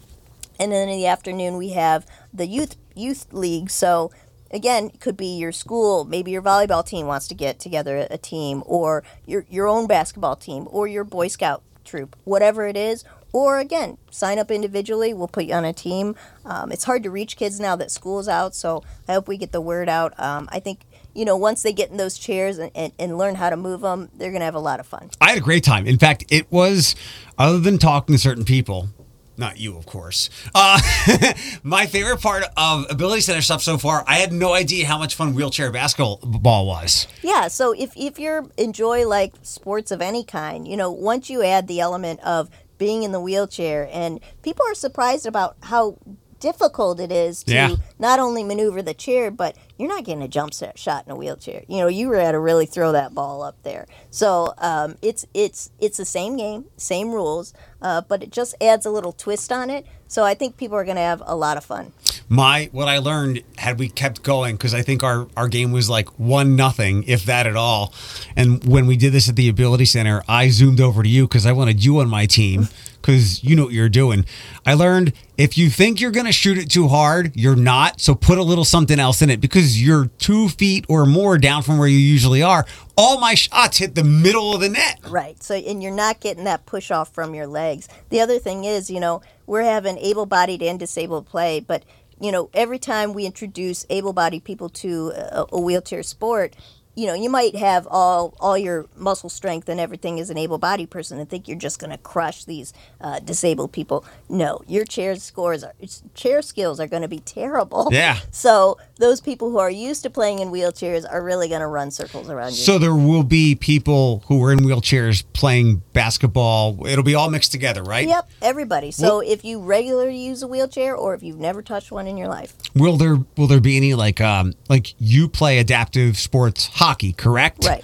then 0.58 0.90
in 0.90 0.98
the 0.98 1.08
afternoon 1.08 1.58
we 1.58 1.70
have 1.70 2.06
the 2.34 2.48
youth 2.48 2.76
youth 2.96 3.32
league. 3.32 3.70
So 3.70 4.12
again, 4.52 4.92
it 4.94 5.00
could 5.00 5.18
be 5.18 5.38
your 5.38 5.52
school, 5.52 6.06
maybe 6.06 6.32
your 6.32 6.42
volleyball 6.42 6.86
team 6.86 7.08
wants 7.08 7.28
to 7.30 7.36
get 7.36 7.60
together 7.60 8.08
a 8.10 8.18
team, 8.18 8.64
or 8.66 9.04
your 9.26 9.46
your 9.50 9.68
own 9.68 9.88
basketball 9.88 10.36
team, 10.36 10.68
or 10.70 10.88
your 10.88 11.04
Boy 11.04 11.28
Scout 11.28 11.64
troop, 11.84 12.16
whatever 12.24 12.68
it 12.68 12.78
is. 12.78 13.04
Or 13.34 13.58
again, 13.58 13.98
sign 14.12 14.38
up 14.38 14.52
individually. 14.52 15.12
We'll 15.12 15.28
put 15.28 15.46
you 15.46 15.56
on 15.56 15.66
a 15.66 15.74
team. 15.74 16.16
Um, 16.46 16.72
it's 16.72 16.84
hard 16.84 17.02
to 17.02 17.10
reach 17.10 17.36
kids 17.36 17.60
now 17.60 17.76
that 17.78 17.90
school's 17.90 18.28
out, 18.28 18.54
so 18.54 18.84
I 19.08 19.14
hope 19.14 19.28
we 19.28 19.38
get 19.38 19.52
the 19.52 19.60
word 19.60 19.90
out. 19.90 20.18
Um, 20.20 20.48
I 20.52 20.60
think 20.60 20.86
you 21.16 21.26
know, 21.26 21.38
once 21.38 21.62
they 21.62 21.74
get 21.74 21.92
in 21.92 21.98
those 21.98 22.18
chairs 22.18 22.58
and, 22.58 22.72
and, 22.74 22.92
and 22.98 23.18
learn 23.18 23.36
how 23.36 23.50
to 23.50 23.58
move 23.58 23.82
them, 23.82 24.10
they're 24.16 24.32
going 24.32 24.42
to 24.42 24.46
have 24.46 24.56
a 24.56 24.60
lot 24.60 24.80
of 24.80 24.88
fun. 24.88 25.12
I 25.22 25.30
had 25.30 25.38
a 25.38 25.42
great 25.42 25.64
time. 25.64 25.86
In 25.86 26.00
fact, 26.00 26.26
it 26.30 26.52
was, 26.52 26.96
other 27.38 27.60
than 27.60 27.78
talking 27.78 28.16
to 28.16 28.20
certain 28.20 28.46
people, 28.46 28.90
not 29.38 29.60
you, 29.60 29.78
of 29.78 29.86
course. 29.86 30.30
Uh, 30.54 30.80
my 31.64 31.86
favorite 31.86 32.22
part 32.22 32.44
of 32.56 32.86
Ability 32.90 33.22
Center 33.22 33.42
stuff 33.42 33.62
so 33.62 33.78
far, 33.78 34.04
I 34.08 34.18
had 34.18 34.32
no 34.32 34.54
idea 34.54 34.86
how 34.86 34.98
much 34.98 35.16
fun 35.16 35.34
wheelchair 35.34 35.72
basketball 35.72 36.66
was. 36.68 37.08
Yeah, 37.22 37.48
so 37.48 37.72
if, 37.74 37.94
if 37.96 38.20
you 38.20 38.52
enjoy 38.58 39.08
like 39.08 39.34
sports 39.42 39.92
of 39.92 40.02
any 40.02 40.24
kind, 40.24 40.68
you 40.68 40.78
know, 40.78 40.92
once 40.92 41.30
you 41.30 41.44
add 41.44 41.68
the 41.68 41.80
element 41.80 42.20
of 42.22 42.50
being 42.78 43.04
in 43.04 43.12
the 43.12 43.20
wheelchair, 43.20 43.90
and 43.92 44.20
people 44.42 44.66
are 44.68 44.76
surprised 44.76 45.26
about 45.26 45.56
how 45.64 45.98
difficult 46.44 47.00
it 47.00 47.12
is 47.12 47.44
to 47.46 47.54
Yeah. 47.54 47.76
not 47.98 48.20
only 48.20 48.44
maneuver 48.44 48.82
the 48.82 48.94
chair, 48.94 49.32
but 49.32 49.56
you're 49.80 49.88
not 49.88 50.04
getting 50.04 50.22
a 50.22 50.28
jump 50.28 50.54
set 50.54 50.78
shot 50.78 51.06
in 51.06 51.12
a 51.12 51.16
wheelchair. 51.16 51.64
You 51.70 51.78
know, 51.80 51.88
you 51.88 52.10
were 52.10 52.18
able 52.18 52.34
to 52.34 52.40
really 52.40 52.66
throw 52.66 52.92
that 52.92 53.16
ball 53.16 53.42
up 53.42 53.56
there. 53.64 53.88
So 54.12 54.54
um, 54.58 54.96
it's 55.02 55.26
it's 55.34 55.72
it's 55.80 55.98
the 55.98 56.06
same 56.06 56.36
game, 56.38 56.66
same 56.78 57.12
rules, 57.12 57.54
uh, 57.82 58.02
but 58.02 58.22
it 58.22 58.32
just 58.32 58.54
adds 58.62 58.86
a 58.86 58.92
little 58.92 59.14
twist 59.14 59.52
on 59.52 59.70
it. 59.70 59.86
So 60.08 60.24
I 60.24 60.36
think 60.36 60.58
people 60.58 60.78
are 60.78 60.84
going 60.84 60.98
to 60.98 61.02
have 61.02 61.24
a 61.26 61.36
lot 61.36 61.58
of 61.58 61.64
fun. 61.66 61.92
My 62.30 62.70
what 62.72 62.88
I 62.88 63.00
learned 63.00 63.42
had 63.58 63.80
we 63.80 63.90
kept 63.90 64.22
going 64.22 64.56
because 64.56 64.74
I 64.74 64.82
think 64.84 65.02
our 65.04 65.28
our 65.36 65.48
game 65.48 65.72
was 65.72 65.90
like 65.90 66.08
one 66.20 66.56
nothing, 66.56 67.04
if 67.08 67.26
that 67.26 67.48
at 67.48 67.56
all. 67.56 67.94
And 68.36 68.64
when 68.66 68.86
we 68.86 68.96
did 68.98 69.12
this 69.14 69.28
at 69.30 69.36
the 69.36 69.50
Ability 69.50 69.86
Center, 69.86 70.22
I 70.28 70.50
zoomed 70.50 70.82
over 70.82 71.02
to 71.04 71.10
you 71.10 71.28
because 71.28 71.46
I 71.46 71.52
wanted 71.52 71.84
you 71.84 72.00
on 72.00 72.10
my 72.10 72.26
team 72.28 72.68
because 73.04 73.44
you 73.44 73.56
know 73.56 73.66
what 73.66 73.74
you're 73.74 73.90
doing. 73.90 74.26
I 74.66 74.74
learned 74.74 75.14
if 75.38 75.58
you 75.58 75.70
think 75.70 76.00
you're 76.00 76.12
going 76.12 76.26
to 76.26 76.32
shoot 76.32 76.58
it 76.58 76.72
too 76.72 76.88
hard, 76.88 77.36
you're 77.36 77.56
not. 77.56 78.00
So 78.00 78.16
put 78.16 78.38
a 78.38 78.44
little 78.44 78.64
something 78.64 79.00
else 79.00 79.22
in 79.22 79.30
it 79.30 79.42
because 79.42 79.82
you're 79.82 80.06
two 80.18 80.48
feet 80.48 80.86
or 80.88 81.06
more 81.06 81.38
down 81.38 81.64
from 81.64 81.78
where 81.78 81.88
you 81.88 81.98
usually 81.98 82.42
are. 82.42 82.66
All 82.98 83.20
my 83.20 83.36
shots 83.36 83.78
hit 83.78 83.96
the 83.96 84.04
middle 84.04 84.56
of 84.56 84.62
the 84.62 84.70
net. 84.70 85.00
Right. 85.10 85.42
So, 85.44 85.56
and 85.56 85.84
you're 85.84 85.92
not 85.92 86.22
getting 86.22 86.46
that 86.46 86.66
push 86.66 86.92
off 86.92 87.14
from 87.14 87.36
your 87.36 87.48
legs. 87.48 87.90
The 88.10 88.22
other 88.22 88.40
thing 88.40 88.64
is, 88.64 88.90
you 88.90 89.00
know, 89.00 89.22
we're 89.46 89.64
having 89.64 89.98
able 89.98 90.26
bodied 90.26 90.62
and 90.62 90.80
disabled 90.80 91.26
play, 91.26 91.60
but, 91.60 91.84
you 92.20 92.32
know, 92.32 92.50
every 92.54 92.80
time 92.80 93.14
we 93.14 93.26
introduce 93.26 93.86
able 93.90 94.14
bodied 94.14 94.46
people 94.46 94.70
to 94.70 95.12
a, 95.16 95.46
a 95.52 95.60
wheelchair 95.60 96.04
sport, 96.04 96.56
you 96.96 97.08
know, 97.08 97.14
you 97.14 97.30
might 97.30 97.56
have 97.56 97.88
all 97.90 98.36
all 98.40 98.58
your 98.58 98.88
muscle 98.96 99.30
strength 99.30 99.68
and 99.70 99.80
everything 99.80 100.20
as 100.20 100.30
an 100.30 100.38
able-bodied 100.38 100.90
person 100.90 101.20
and 101.20 101.30
think 101.30 101.48
you're 101.48 101.58
just 101.58 101.80
going 101.80 101.92
to 101.92 101.98
crush 101.98 102.46
these 102.46 102.74
uh, 103.02 103.20
disabled 103.20 103.72
people. 103.72 104.06
No, 104.30 104.62
your 104.68 104.86
chair 104.86 105.16
scores 105.16 105.64
are 105.64 105.74
chair 106.14 106.42
skills 106.42 106.80
are 106.80 106.88
going 106.88 107.02
to 107.02 107.08
be 107.08 107.20
terrible. 107.20 107.90
Yeah. 107.92 108.20
So 108.32 108.78
those 108.98 109.22
people 109.22 109.50
who 109.50 109.58
are 109.58 109.72
used 109.72 110.04
to 110.04 110.10
playing 110.10 110.40
in 110.40 110.50
wheelchairs 110.50 111.06
are 111.10 111.24
really 111.24 111.48
going 111.48 111.62
to 111.62 111.68
run 111.68 111.92
circles 111.92 112.30
around 112.30 112.52
you. 112.52 112.58
So 112.58 112.78
there 112.78 112.96
will 112.96 113.24
be 113.24 113.56
people 113.56 114.24
who 114.28 114.44
are 114.44 114.52
in 114.52 114.60
wheelchairs 114.60 115.24
playing 115.34 115.82
basketball. 115.94 116.86
It'll 116.88 117.04
be 117.04 117.16
all 117.16 117.30
mixed 117.30 117.52
together, 117.52 117.84
right? 117.84 118.08
Yep, 118.08 118.30
everybody. 118.42 118.92
So 118.92 119.20
if 119.20 119.44
you 119.44 119.60
regularly 119.60 120.18
use 120.18 120.44
a 120.44 120.48
wheelchair 120.48 120.96
or 120.96 121.14
if 121.16 121.24
you've 121.24 121.40
never 121.40 121.62
touched 121.62 121.92
one 121.92 122.08
in 122.08 122.18
your 122.18 122.28
life, 122.28 122.54
Will 122.76 122.98
there 122.98 123.18
will 123.38 123.48
there 123.48 123.60
be 123.60 123.78
any 123.78 123.94
like 123.94 124.20
um 124.20 124.54
like 124.68 124.96
you 124.98 125.28
play 125.28 125.60
adaptive 125.60 126.18
sports 126.18 126.68
hockey, 126.84 127.14
correct? 127.14 127.66
Right. 127.66 127.84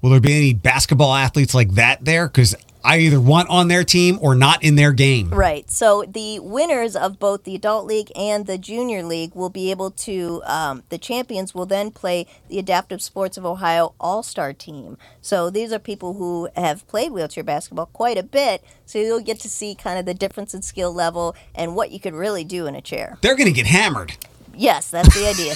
Will 0.00 0.10
there 0.10 0.20
be 0.20 0.34
any 0.36 0.54
basketball 0.54 1.14
athletes 1.14 1.54
like 1.54 1.72
that 1.72 2.04
there? 2.04 2.28
Because 2.28 2.54
I 2.84 2.98
either 3.00 3.20
want 3.20 3.50
on 3.50 3.68
their 3.68 3.84
team 3.84 4.18
or 4.22 4.34
not 4.34 4.62
in 4.62 4.76
their 4.76 4.92
game. 4.92 5.28
right. 5.30 5.70
So 5.70 6.04
the 6.08 6.38
winners 6.38 6.96
of 6.96 7.18
both 7.18 7.44
the 7.44 7.54
adult 7.54 7.84
league 7.86 8.10
and 8.16 8.46
the 8.46 8.56
junior 8.56 9.02
league 9.02 9.34
will 9.34 9.50
be 9.50 9.70
able 9.70 9.90
to. 9.90 10.42
Um, 10.46 10.84
the 10.88 10.96
champions 10.96 11.54
will 11.54 11.66
then 11.66 11.90
play 11.90 12.26
the 12.48 12.58
Adaptive 12.58 13.02
Sports 13.02 13.36
of 13.36 13.44
Ohio 13.44 13.94
All 14.00 14.22
Star 14.22 14.52
team. 14.52 14.96
So 15.20 15.50
these 15.50 15.72
are 15.72 15.78
people 15.78 16.14
who 16.14 16.48
have 16.56 16.86
played 16.86 17.12
wheelchair 17.12 17.44
basketball 17.44 17.86
quite 17.86 18.16
a 18.16 18.22
bit. 18.22 18.64
So 18.86 18.98
you'll 18.98 19.20
get 19.20 19.40
to 19.40 19.50
see 19.50 19.74
kind 19.74 19.98
of 19.98 20.06
the 20.06 20.14
difference 20.14 20.54
in 20.54 20.62
skill 20.62 20.94
level 20.94 21.36
and 21.54 21.74
what 21.74 21.90
you 21.90 22.00
could 22.00 22.14
really 22.14 22.44
do 22.44 22.66
in 22.66 22.74
a 22.74 22.80
chair. 22.80 23.18
They're 23.20 23.36
gonna 23.36 23.50
get 23.50 23.66
hammered. 23.66 24.16
Yes, 24.56 24.90
that's 24.90 25.14
the 25.14 25.28
idea. 25.28 25.54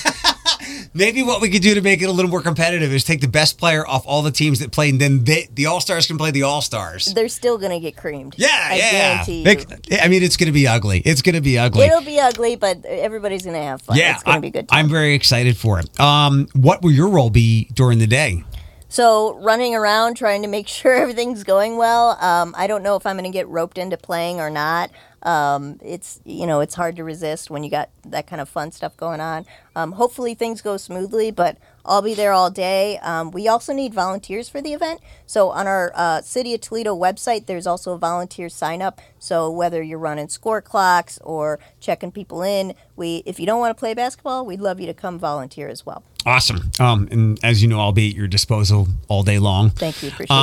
Maybe 0.95 1.23
what 1.23 1.41
we 1.41 1.51
could 1.51 1.63
do 1.63 1.75
to 1.75 1.81
make 1.81 2.03
it 2.03 2.07
a 2.07 2.13
little 2.13 2.31
more 2.31 2.43
competitive 2.43 2.93
is 2.93 3.05
take 3.05 3.21
the 3.21 3.29
best 3.29 3.59
player 3.59 3.87
off 3.87 4.05
all 4.07 4.23
the 4.23 4.31
teams 4.31 4.61
that 4.61 4.71
played, 4.73 4.95
and 4.95 5.01
then 5.01 5.25
they, 5.25 5.49
the 5.53 5.67
all 5.67 5.81
stars 5.81 6.07
can 6.07 6.19
play 6.19 6.31
the 6.31 6.43
all 6.43 6.61
stars. 6.61 7.07
They're 7.07 7.29
still 7.29 7.59
going 7.59 7.73
to 7.73 7.81
get 7.81 7.97
creamed. 7.97 8.35
Yeah, 8.37 8.49
I 8.53 8.77
yeah. 8.77 8.91
guarantee 8.91 9.43
you. 9.91 9.99
I 9.99 10.09
mean, 10.09 10.23
it's 10.23 10.37
gonna 10.37 10.53
be 10.53 10.67
ugly. 10.67 11.01
It's 11.05 11.23
gonna 11.23 11.41
be 11.41 11.59
ugly. 11.59 11.87
It'll 11.87 12.03
be 12.03 12.21
ugly, 12.21 12.57
but 12.57 12.85
everybody's 12.85 13.43
going 13.43 13.57
to 13.57 13.63
have 13.63 13.83
fun. 13.83 13.97
yeah, 13.97 14.15
it's 14.15 14.23
going 14.23 14.37
to 14.37 14.41
be 14.41 14.51
good. 14.51 14.69
Time. 14.69 14.79
I'm 14.79 14.89
very 14.89 15.15
excited 15.15 15.57
for 15.57 15.81
it. 15.81 16.01
Um, 16.01 16.49
what 16.55 16.83
will 16.83 16.93
your 16.93 17.09
role 17.09 17.31
be 17.31 17.69
during 17.73 17.99
the 17.99 18.07
day? 18.07 18.45
So 18.89 19.39
running 19.39 19.75
around 19.75 20.17
trying 20.17 20.43
to 20.43 20.49
make 20.49 20.69
sure 20.79 20.95
everything's 20.95 21.45
going 21.45 21.77
well. 21.77 22.11
Um, 22.21 22.55
I 22.57 22.67
don't 22.67 22.83
know 22.83 22.97
if 22.97 23.07
I'm 23.07 23.17
going 23.17 23.31
to 23.31 23.37
get 23.37 23.49
roped 23.49 23.79
into 23.79 23.97
playing 23.97 24.41
or 24.41 24.51
not. 24.51 24.91
Um, 25.23 25.79
it's 25.83 26.21
you 26.25 26.47
know 26.47 26.61
it's 26.61 26.75
hard 26.75 26.97
to 26.97 27.05
resist 27.05 27.51
when 27.51 27.63
you 27.63 27.71
got 27.71 27.91
that 28.07 28.27
kind 28.27 28.41
of 28.41 28.49
fun 28.49 28.73
stuff 28.73 28.97
going 28.97 29.21
on. 29.21 29.47
Um, 29.77 29.93
hopefully 29.93 30.35
things 30.35 30.61
go 30.61 30.77
smoothly, 30.77 31.31
but 31.31 31.59
I'll 31.85 32.03
be 32.03 32.15
there 32.15 32.33
all 32.33 32.51
day. 32.51 32.99
Um, 32.99 33.31
we 33.31 33.49
also 33.49 33.73
need 33.73 33.95
volunteers 33.95 34.49
for 34.49 34.61
the 34.61 34.73
event. 34.73 35.01
So 35.27 35.51
on 35.51 35.67
our 35.67 35.93
uh, 35.95 36.23
City 36.23 36.55
of 36.55 36.61
Toledo 36.61 36.97
website, 36.97 37.47
there's 37.47 37.67
also 37.67 37.93
a 37.93 37.99
volunteer 37.99 38.49
sign 38.49 38.83
up. 38.83 39.01
So 39.19 39.51
whether 39.51 39.83
you're 39.83 39.99
running 39.99 40.29
score 40.29 40.61
clocks 40.61 41.19
or 41.23 41.59
checking 41.81 42.13
people 42.13 42.43
in, 42.43 42.75
we 42.97 43.23
if 43.25 43.39
you 43.39 43.47
don't 43.47 43.61
want 43.61 43.77
to 43.77 43.79
play 43.79 43.95
basketball, 43.95 44.45
we'd 44.45 44.61
love 44.61 44.81
you 44.81 44.87
to 44.87 44.95
come 44.95 45.19
volunteer 45.19 45.69
as 45.69 45.87
well. 45.87 46.03
Awesome. 46.27 46.71
Um, 46.79 47.09
and 47.11 47.45
as 47.45 47.63
you 47.63 47.69
know, 47.69 47.81
I'll 47.81 47.93
be 47.93 48.11
at 48.11 48.17
your 48.17 48.29
disposal 48.29 48.89
all 49.09 49.23
day 49.23 49.39
long. 49.39 49.71
Thank 49.71 50.03
you, 50.03 50.09
appreciate 50.09 50.37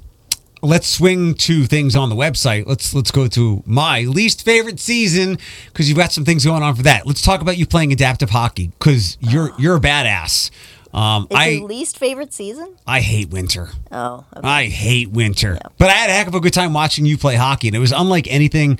that. 0.00 0.09
Let's 0.62 0.86
swing 0.86 1.34
to 1.34 1.64
things 1.64 1.96
on 1.96 2.10
the 2.10 2.14
website. 2.14 2.66
Let's 2.66 2.94
let's 2.94 3.10
go 3.10 3.26
to 3.28 3.62
my 3.66 4.02
least 4.02 4.44
favorite 4.44 4.78
season 4.78 5.38
because 5.66 5.88
you've 5.88 5.98
got 5.98 6.12
some 6.12 6.24
things 6.24 6.44
going 6.44 6.62
on 6.62 6.74
for 6.74 6.82
that. 6.82 7.06
Let's 7.06 7.22
talk 7.22 7.40
about 7.40 7.56
you 7.56 7.66
playing 7.66 7.92
adaptive 7.92 8.30
hockey 8.30 8.70
because 8.78 9.16
you're 9.20 9.52
you're 9.58 9.76
a 9.76 9.80
badass. 9.80 10.50
Um, 10.92 11.28
It's 11.30 11.38
I 11.38 11.46
your 11.48 11.68
least 11.68 11.98
favorite 11.98 12.32
season? 12.34 12.74
I 12.86 13.00
hate 13.00 13.30
winter. 13.30 13.70
Oh, 13.92 14.24
okay. 14.36 14.46
I 14.48 14.64
hate 14.66 15.10
winter. 15.10 15.58
But 15.78 15.88
I 15.88 15.92
had 15.92 16.10
a 16.10 16.12
heck 16.12 16.26
of 16.26 16.34
a 16.34 16.40
good 16.40 16.52
time 16.52 16.72
watching 16.72 17.06
you 17.06 17.16
play 17.16 17.36
hockey, 17.36 17.68
and 17.68 17.76
it 17.76 17.80
was 17.80 17.92
unlike 17.92 18.26
anything 18.28 18.78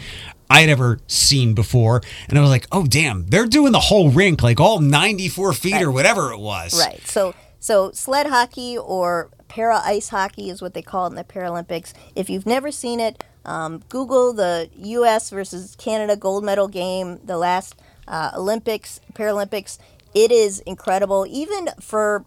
I 0.51 0.63
had 0.63 0.71
ever 0.71 0.99
seen 1.07 1.55
before. 1.55 2.03
And 2.29 2.37
I 2.37 2.41
was 2.41 2.51
like, 2.51 2.67
oh 2.73 2.85
damn, 2.85 3.27
they're 3.27 3.47
doing 3.47 3.71
the 3.73 3.81
whole 3.81 4.11
rink, 4.11 4.43
like 4.43 4.59
all 4.59 4.81
94 4.81 5.53
feet 5.53 5.81
or 5.81 5.93
whatever 5.93 6.33
it 6.33 6.39
was. 6.39 6.79
Right. 6.79 7.01
So 7.07 7.35
so 7.61 7.93
sled 7.93 8.27
hockey 8.27 8.77
or 8.77 9.31
para 9.49 9.81
ice 9.85 10.09
hockey 10.09 10.51
is 10.51 10.61
what 10.63 10.75
they 10.75 10.83
call 10.83 11.07
it 11.07 11.11
in 11.11 11.17
the 11.17 11.25
Paralympics. 11.25 11.93
If 12.17 12.31
you've 12.31 12.47
never 12.47 12.73
seen 12.73 12.99
it, 12.99 13.23
um, 13.45 13.83
Google 13.89 14.33
the 14.33 14.71
U.S. 14.77 15.31
versus 15.31 15.77
Canada 15.77 16.17
gold 16.17 16.45
medal 16.45 16.69
game, 16.69 17.21
the 17.25 17.39
last 17.39 17.75
uh, 18.09 18.33
Olympics, 18.35 19.01
Paralympics. 19.13 19.79
It 20.15 20.33
is 20.33 20.61
incredible. 20.61 21.27
Even 21.29 21.69
for 21.81 22.25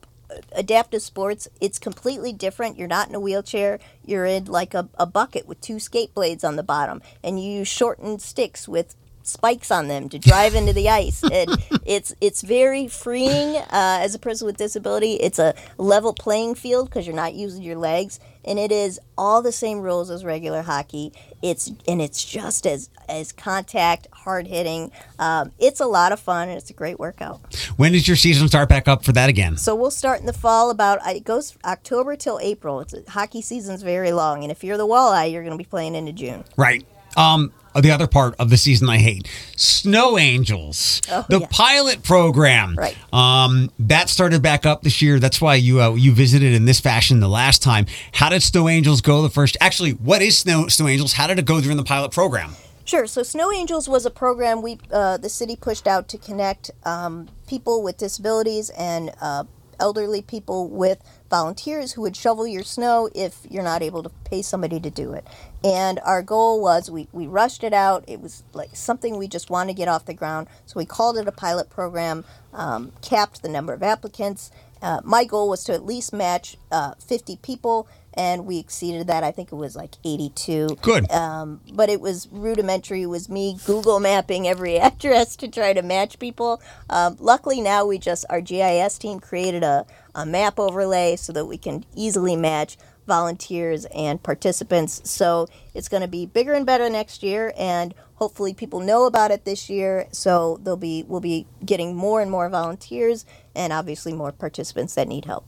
adaptive 0.53 1.01
sports, 1.01 1.47
it's 1.61 1.79
completely 1.79 2.33
different. 2.33 2.77
You're 2.77 2.87
not 2.87 3.09
in 3.09 3.15
a 3.15 3.19
wheelchair. 3.19 3.79
You're 4.05 4.25
in 4.25 4.45
like 4.45 4.73
a, 4.73 4.89
a 4.95 5.05
bucket 5.05 5.47
with 5.47 5.61
two 5.61 5.79
skate 5.79 6.13
blades 6.13 6.43
on 6.43 6.55
the 6.55 6.63
bottom, 6.63 7.01
and 7.23 7.43
you 7.43 7.51
use 7.51 7.67
shortened 7.67 8.21
sticks 8.21 8.67
with 8.67 8.95
spikes 9.27 9.71
on 9.71 9.87
them 9.87 10.09
to 10.09 10.19
drive 10.19 10.55
into 10.55 10.73
the 10.73 10.89
ice. 10.89 11.23
And 11.33 11.49
it's 11.83 12.13
it's 12.21 12.41
very 12.43 12.87
freeing 12.87 13.55
uh, 13.55 13.65
as 13.71 14.13
a 14.13 14.19
person 14.19 14.45
with 14.45 14.55
disability. 14.57 15.13
It's 15.13 15.39
a 15.39 15.55
level 15.77 16.13
playing 16.13 16.55
field 16.55 16.89
because 16.89 17.07
you're 17.07 17.15
not 17.15 17.33
using 17.33 17.63
your 17.63 17.77
legs, 17.77 18.19
and 18.45 18.59
it 18.59 18.71
is 18.71 18.99
all 19.17 19.41
the 19.41 19.51
same 19.51 19.79
rules 19.79 20.11
as 20.11 20.23
regular 20.23 20.61
hockey. 20.61 21.11
It's 21.41 21.71
and 21.87 22.01
it's 22.01 22.23
just 22.23 22.67
as 22.67 22.89
as 23.09 23.31
contact, 23.31 24.07
hard 24.11 24.47
hitting. 24.47 24.91
Um, 25.19 25.51
it's 25.59 25.79
a 25.79 25.85
lot 25.85 26.11
of 26.11 26.19
fun 26.19 26.49
and 26.49 26.57
it's 26.57 26.69
a 26.69 26.73
great 26.73 26.99
workout. 26.99 27.41
When 27.77 27.91
does 27.91 28.07
your 28.07 28.17
season 28.17 28.47
start 28.47 28.69
back 28.69 28.87
up 28.87 29.03
for 29.03 29.11
that 29.13 29.29
again? 29.29 29.57
So 29.57 29.75
we'll 29.75 29.91
start 29.91 30.19
in 30.19 30.25
the 30.25 30.33
fall. 30.33 30.69
About 30.69 30.99
it 31.07 31.23
goes 31.23 31.57
October 31.65 32.15
till 32.15 32.39
April. 32.41 32.79
It's 32.81 32.95
hockey 33.09 33.41
season's 33.41 33.81
very 33.81 34.11
long, 34.11 34.43
and 34.43 34.51
if 34.51 34.63
you're 34.63 34.77
the 34.77 34.87
Walleye, 34.87 35.31
you're 35.31 35.43
going 35.43 35.57
to 35.57 35.63
be 35.63 35.67
playing 35.69 35.95
into 35.95 36.13
June. 36.13 36.43
Right. 36.57 36.85
Um, 37.17 37.51
the 37.75 37.89
other 37.89 38.05
part 38.05 38.35
of 38.37 38.51
the 38.51 38.57
season 38.57 38.87
I 38.87 38.99
hate 38.99 39.27
Snow 39.57 40.17
Angels, 40.19 41.01
Oh, 41.11 41.25
the 41.27 41.39
yeah. 41.39 41.47
pilot 41.49 42.03
program. 42.03 42.75
Right. 42.77 42.95
Um, 43.11 43.71
that 43.79 44.09
started 44.09 44.43
back 44.43 44.65
up 44.65 44.83
this 44.83 45.01
year. 45.01 45.19
That's 45.19 45.41
why 45.41 45.55
you 45.55 45.81
uh, 45.81 45.95
you 45.95 46.11
visited 46.13 46.53
in 46.53 46.65
this 46.65 46.79
fashion 46.79 47.19
the 47.19 47.27
last 47.29 47.63
time. 47.63 47.87
How 48.11 48.29
did 48.29 48.43
Snow 48.43 48.69
Angels 48.69 49.01
go 49.01 49.21
the 49.23 49.29
first? 49.29 49.57
Actually, 49.59 49.91
what 49.93 50.21
is 50.21 50.37
Snow 50.37 50.67
Snow 50.67 50.87
Angels? 50.87 51.13
How 51.13 51.25
did 51.27 51.39
it 51.39 51.45
go 51.45 51.61
during 51.61 51.77
the 51.77 51.83
pilot 51.83 52.11
program? 52.11 52.51
Sure. 52.85 53.07
So 53.07 53.23
Snow 53.23 53.51
Angels 53.51 53.87
was 53.89 54.05
a 54.05 54.11
program 54.11 54.61
we 54.61 54.77
uh, 54.91 55.17
the 55.17 55.29
city 55.29 55.55
pushed 55.55 55.87
out 55.87 56.07
to 56.09 56.17
connect 56.17 56.69
um, 56.85 57.29
people 57.47 57.81
with 57.81 57.97
disabilities 57.97 58.69
and 58.71 59.11
uh, 59.21 59.45
elderly 59.83 60.21
people 60.21 60.69
with 60.69 61.03
volunteers 61.29 61.91
who 61.91 62.01
would 62.01 62.15
shovel 62.15 62.47
your 62.47 62.63
snow 62.63 63.09
if 63.13 63.45
you're 63.49 63.61
not 63.61 63.81
able 63.81 64.01
to 64.01 64.09
pay 64.23 64.41
somebody 64.41 64.79
to 64.79 64.89
do 64.89 65.11
it. 65.11 65.27
And 65.61 65.99
our 66.05 66.21
goal 66.21 66.61
was 66.61 66.89
we, 66.89 67.09
we 67.11 67.27
rushed 67.27 67.65
it 67.65 67.73
out. 67.73 68.05
It 68.07 68.21
was 68.21 68.43
like 68.53 68.77
something 68.77 69.17
we 69.17 69.27
just 69.27 69.49
wanted 69.49 69.73
to 69.73 69.77
get 69.77 69.89
off 69.89 70.05
the 70.05 70.13
ground. 70.13 70.47
So 70.65 70.75
we 70.77 70.85
called 70.85 71.17
it 71.17 71.27
a 71.27 71.33
pilot 71.33 71.69
program, 71.69 72.23
um, 72.53 72.93
capped 73.01 73.41
the 73.41 73.49
number 73.49 73.73
of 73.73 73.83
applicants. 73.83 74.51
Uh, 74.83 74.99
my 75.05 75.23
goal 75.23 75.47
was 75.49 75.63
to 75.63 75.73
at 75.73 75.85
least 75.85 76.11
match 76.11 76.57
uh, 76.69 76.93
50 76.95 77.37
people, 77.37 77.87
and 78.15 78.45
we 78.45 78.59
exceeded 78.59 79.07
that. 79.07 79.23
I 79.23 79.31
think 79.31 79.51
it 79.53 79.55
was 79.55 79.77
like 79.77 79.95
82. 80.03 80.77
Good. 80.81 81.09
Um, 81.09 81.61
but 81.71 81.89
it 81.89 82.01
was 82.01 82.27
rudimentary. 82.31 83.03
It 83.03 83.07
was 83.07 83.29
me 83.29 83.57
Google 83.65 84.01
mapping 84.01 84.45
every 84.45 84.77
address 84.79 85.37
to 85.37 85.47
try 85.47 85.71
to 85.71 85.81
match 85.81 86.19
people. 86.19 86.61
Um, 86.89 87.15
luckily, 87.19 87.61
now 87.61 87.85
we 87.85 87.97
just, 87.97 88.25
our 88.29 88.41
GIS 88.41 88.97
team 88.97 89.21
created 89.21 89.63
a, 89.63 89.85
a 90.13 90.25
map 90.25 90.59
overlay 90.59 91.15
so 91.15 91.31
that 91.31 91.45
we 91.45 91.57
can 91.57 91.85
easily 91.95 92.35
match 92.35 92.77
volunteers 93.07 93.85
and 93.85 94.21
participants. 94.21 95.01
So 95.09 95.47
it's 95.73 95.89
going 95.89 96.01
to 96.01 96.07
be 96.07 96.25
bigger 96.25 96.53
and 96.53 96.65
better 96.65 96.89
next 96.89 97.23
year, 97.23 97.53
and 97.57 97.93
hopefully 98.15 98.53
people 98.53 98.79
know 98.79 99.05
about 99.05 99.31
it 99.31 99.45
this 99.45 99.69
year. 99.69 100.07
So 100.11 100.59
they'll 100.63 100.77
be 100.77 101.03
we'll 101.07 101.19
be 101.19 101.47
getting 101.65 101.95
more 101.95 102.21
and 102.21 102.31
more 102.31 102.49
volunteers, 102.49 103.25
and 103.55 103.73
obviously 103.73 104.13
more 104.13 104.31
participants 104.31 104.95
that 104.95 105.07
need 105.07 105.25
help. 105.25 105.45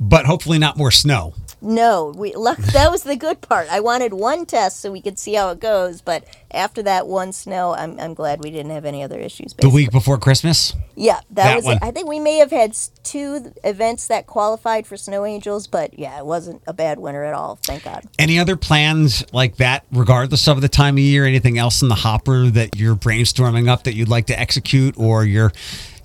But 0.00 0.26
hopefully 0.26 0.58
not 0.58 0.76
more 0.76 0.90
snow. 0.90 1.34
No, 1.64 2.12
we 2.16 2.34
luck, 2.34 2.58
that 2.72 2.90
was 2.90 3.02
the 3.02 3.16
good 3.16 3.40
part. 3.40 3.68
I 3.70 3.80
wanted 3.80 4.12
one 4.12 4.46
test 4.46 4.80
so 4.80 4.92
we 4.92 5.00
could 5.00 5.18
see 5.18 5.34
how 5.34 5.50
it 5.50 5.60
goes, 5.60 6.02
but 6.02 6.24
after 6.50 6.82
that 6.82 7.06
one 7.06 7.32
snow, 7.32 7.74
I'm, 7.74 7.98
I'm 7.98 8.14
glad 8.14 8.44
we 8.44 8.50
didn't 8.50 8.70
have 8.70 8.84
any 8.84 9.02
other 9.02 9.18
issues. 9.18 9.54
The 9.54 9.68
week 9.68 9.90
before 9.90 10.18
Christmas. 10.18 10.74
Yeah, 10.94 11.20
that, 11.30 11.34
That 11.34 11.56
was. 11.56 11.64
one. 11.64 11.76
It. 11.76 11.82
I 11.82 11.90
think 11.90 12.08
we 12.08 12.20
may 12.20 12.38
have 12.38 12.50
had 12.50 12.76
two 13.02 13.52
events 13.64 14.06
that 14.08 14.26
qualified 14.26 14.86
for 14.86 14.96
snow 14.96 15.24
angels, 15.24 15.66
but 15.66 15.98
yeah, 15.98 16.18
it 16.18 16.26
wasn't 16.26 16.62
a 16.66 16.72
bad 16.72 16.98
winter 16.98 17.24
at 17.24 17.34
all. 17.34 17.56
Thank 17.56 17.84
God. 17.84 18.04
Any 18.18 18.38
other 18.38 18.56
plans 18.56 19.24
like 19.32 19.56
that, 19.56 19.84
regardless 19.90 20.46
of 20.46 20.60
the 20.60 20.68
time 20.68 20.94
of 20.94 21.00
year? 21.00 21.24
Anything 21.24 21.58
else 21.58 21.82
in 21.82 21.88
the 21.88 21.94
hopper 21.96 22.50
that 22.50 22.76
you're 22.76 22.94
brainstorming 22.94 23.68
up 23.68 23.84
that 23.84 23.94
you'd 23.94 24.08
like 24.08 24.26
to 24.26 24.38
execute, 24.38 24.96
or 24.98 25.24
you're 25.24 25.52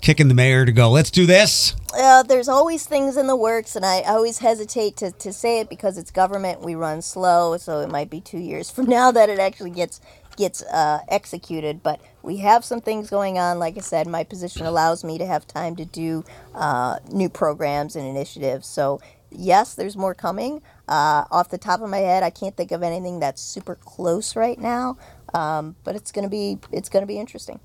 kicking 0.01 0.27
the 0.27 0.33
mayor 0.33 0.65
to 0.65 0.71
go, 0.71 0.89
let's 0.89 1.11
do 1.11 1.25
this? 1.25 1.75
Uh, 1.93 2.23
there's 2.23 2.47
always 2.47 2.85
things 2.85 3.17
in 3.17 3.27
the 3.27 3.35
works, 3.35 3.75
and 3.75 3.85
I 3.85 4.01
always 4.01 4.39
hesitate 4.39 4.97
to, 4.97 5.11
to 5.11 5.33
say 5.33 5.59
it 5.59 5.69
because 5.69 5.97
it's 5.97 6.11
government. 6.11 6.61
We 6.61 6.75
run 6.75 7.01
slow, 7.01 7.57
so 7.57 7.79
it 7.79 7.89
might 7.89 8.09
be 8.09 8.21
two 8.21 8.37
years 8.37 8.69
from 8.69 8.85
now 8.87 9.11
that 9.11 9.29
it 9.29 9.39
actually 9.39 9.71
gets 9.71 10.01
gets 10.37 10.63
uh, 10.63 10.99
executed. 11.09 11.83
But 11.83 11.99
we 12.23 12.37
have 12.37 12.63
some 12.63 12.79
things 12.79 13.09
going 13.09 13.37
on. 13.37 13.59
Like 13.59 13.77
I 13.77 13.81
said, 13.81 14.07
my 14.07 14.23
position 14.23 14.65
allows 14.65 15.03
me 15.03 15.17
to 15.17 15.25
have 15.25 15.45
time 15.45 15.75
to 15.75 15.85
do 15.85 16.23
uh, 16.55 16.99
new 17.11 17.29
programs 17.29 17.95
and 17.95 18.07
initiatives. 18.07 18.67
So 18.67 19.01
yes, 19.31 19.75
there's 19.75 19.97
more 19.97 20.13
coming. 20.13 20.61
Uh, 20.87 21.25
off 21.29 21.49
the 21.49 21.57
top 21.57 21.81
of 21.81 21.89
my 21.89 21.99
head, 21.99 22.23
I 22.23 22.29
can't 22.29 22.55
think 22.55 22.71
of 22.71 22.81
anything 22.83 23.19
that's 23.19 23.41
super 23.41 23.75
close 23.75 24.35
right 24.35 24.59
now. 24.59 24.97
Um, 25.33 25.75
but 25.83 25.95
it's 25.95 26.11
gonna 26.11 26.29
be 26.29 26.57
it's 26.71 26.89
gonna 26.89 27.05
be 27.05 27.19
interesting. 27.19 27.59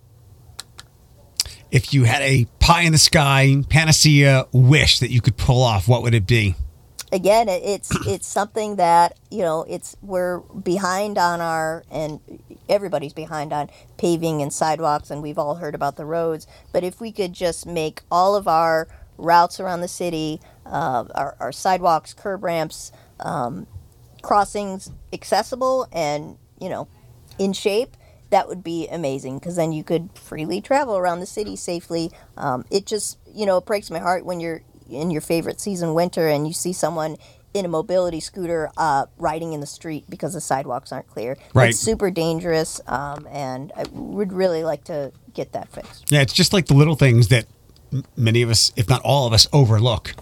If 1.75 1.93
you 1.93 2.05
had 2.05 2.23
a 2.23 2.47
pie 2.61 2.83
in 2.83 2.93
the 2.93 2.99
sky 2.99 3.57
panacea 3.69 4.47
wish 4.53 5.01
that 5.01 5.11
you 5.11 5.21
could 5.21 5.37
pull 5.37 5.61
off, 5.61 5.89
what 5.89 6.03
would 6.03 6.15
it 6.15 6.25
be? 6.25 6.55
again 7.13 7.49
it's 7.49 7.91
it's 8.07 8.27
something 8.27 8.77
that 8.77 9.17
you 9.31 9.41
know 9.41 9.65
it's 9.69 9.97
we're 10.03 10.39
behind 10.41 11.17
on 11.17 11.41
our 11.41 11.85
and 11.91 12.21
everybody's 12.69 13.13
behind 13.13 13.53
on 13.53 13.71
paving 13.99 14.43
and 14.43 14.53
sidewalks 14.53 15.11
and 15.11 15.23
we've 15.23 15.39
all 15.39 15.57
heard 15.57 15.75
about 15.75 15.97
the 15.97 16.05
roads 16.05 16.47
but 16.73 16.83
if 16.83 17.01
we 17.01 17.13
could 17.13 17.33
just 17.33 17.67
make 17.67 18.01
all 18.11 18.35
of 18.35 18.49
our 18.49 18.89
routes 19.17 19.61
around 19.61 19.81
the 19.81 19.89
city 19.89 20.41
uh, 20.67 21.05
our, 21.15 21.37
our 21.39 21.53
sidewalks 21.53 22.13
curb 22.13 22.43
ramps 22.43 22.91
um, 23.21 23.67
crossings 24.23 24.91
accessible 25.13 25.87
and 25.93 26.37
you 26.59 26.69
know 26.69 26.89
in 27.39 27.53
shape 27.53 27.97
that 28.35 28.49
would 28.49 28.65
be 28.65 28.89
amazing 28.89 29.39
because 29.39 29.55
then 29.57 29.71
you 29.73 29.85
could 29.85 30.11
freely 30.19 30.61
travel 30.61 30.97
around 30.97 31.21
the 31.21 31.27
city 31.39 31.55
safely 31.57 32.11
um, 32.37 32.65
it 32.71 32.85
just 32.85 33.17
you 33.33 33.47
know 33.47 33.57
it 33.59 33.65
breaks 33.65 33.91
my 33.91 34.01
heart 34.01 34.25
when 34.25 34.41
you're 34.41 34.61
in 34.91 35.09
your 35.11 35.21
favorite 35.21 35.61
season 35.61 35.95
winter 35.95 36.27
and 36.29 36.47
you 36.47 36.53
see 36.53 36.73
someone 36.73 37.17
in 37.55 37.65
a 37.65 37.69
mobility 37.69 38.19
scooter 38.19 38.69
uh, 38.77 39.07
riding 39.19 39.53
in 39.53 39.61
the 39.61 39.67
street 39.79 40.05
because 40.11 40.33
the 40.35 40.41
sidewalks 40.41 40.91
aren't 40.91 41.07
clear 41.07 41.37
Right. 41.55 41.71
it's 41.71 41.79
super 41.79 42.11
dangerous 42.11 42.81
um, 42.89 43.27
and 43.31 43.71
i 43.77 43.85
would 43.93 44.33
really 44.33 44.65
like 44.65 44.83
to 44.85 45.13
get 45.33 45.53
that 45.53 45.69
fixed 45.69 46.11
Yeah, 46.11 46.21
it's 46.21 46.33
just 46.33 46.53
like 46.53 46.67
the 46.67 46.75
little 46.75 46.97
things 46.97 47.29
that 47.29 47.47
m- 47.93 48.05
many 48.17 48.43
of 48.43 48.51
us, 48.51 48.73
if 48.77 48.89
not 48.89 49.01
all 49.03 49.27
of 49.29 49.33
us, 49.33 49.47
overlook. 49.53 50.15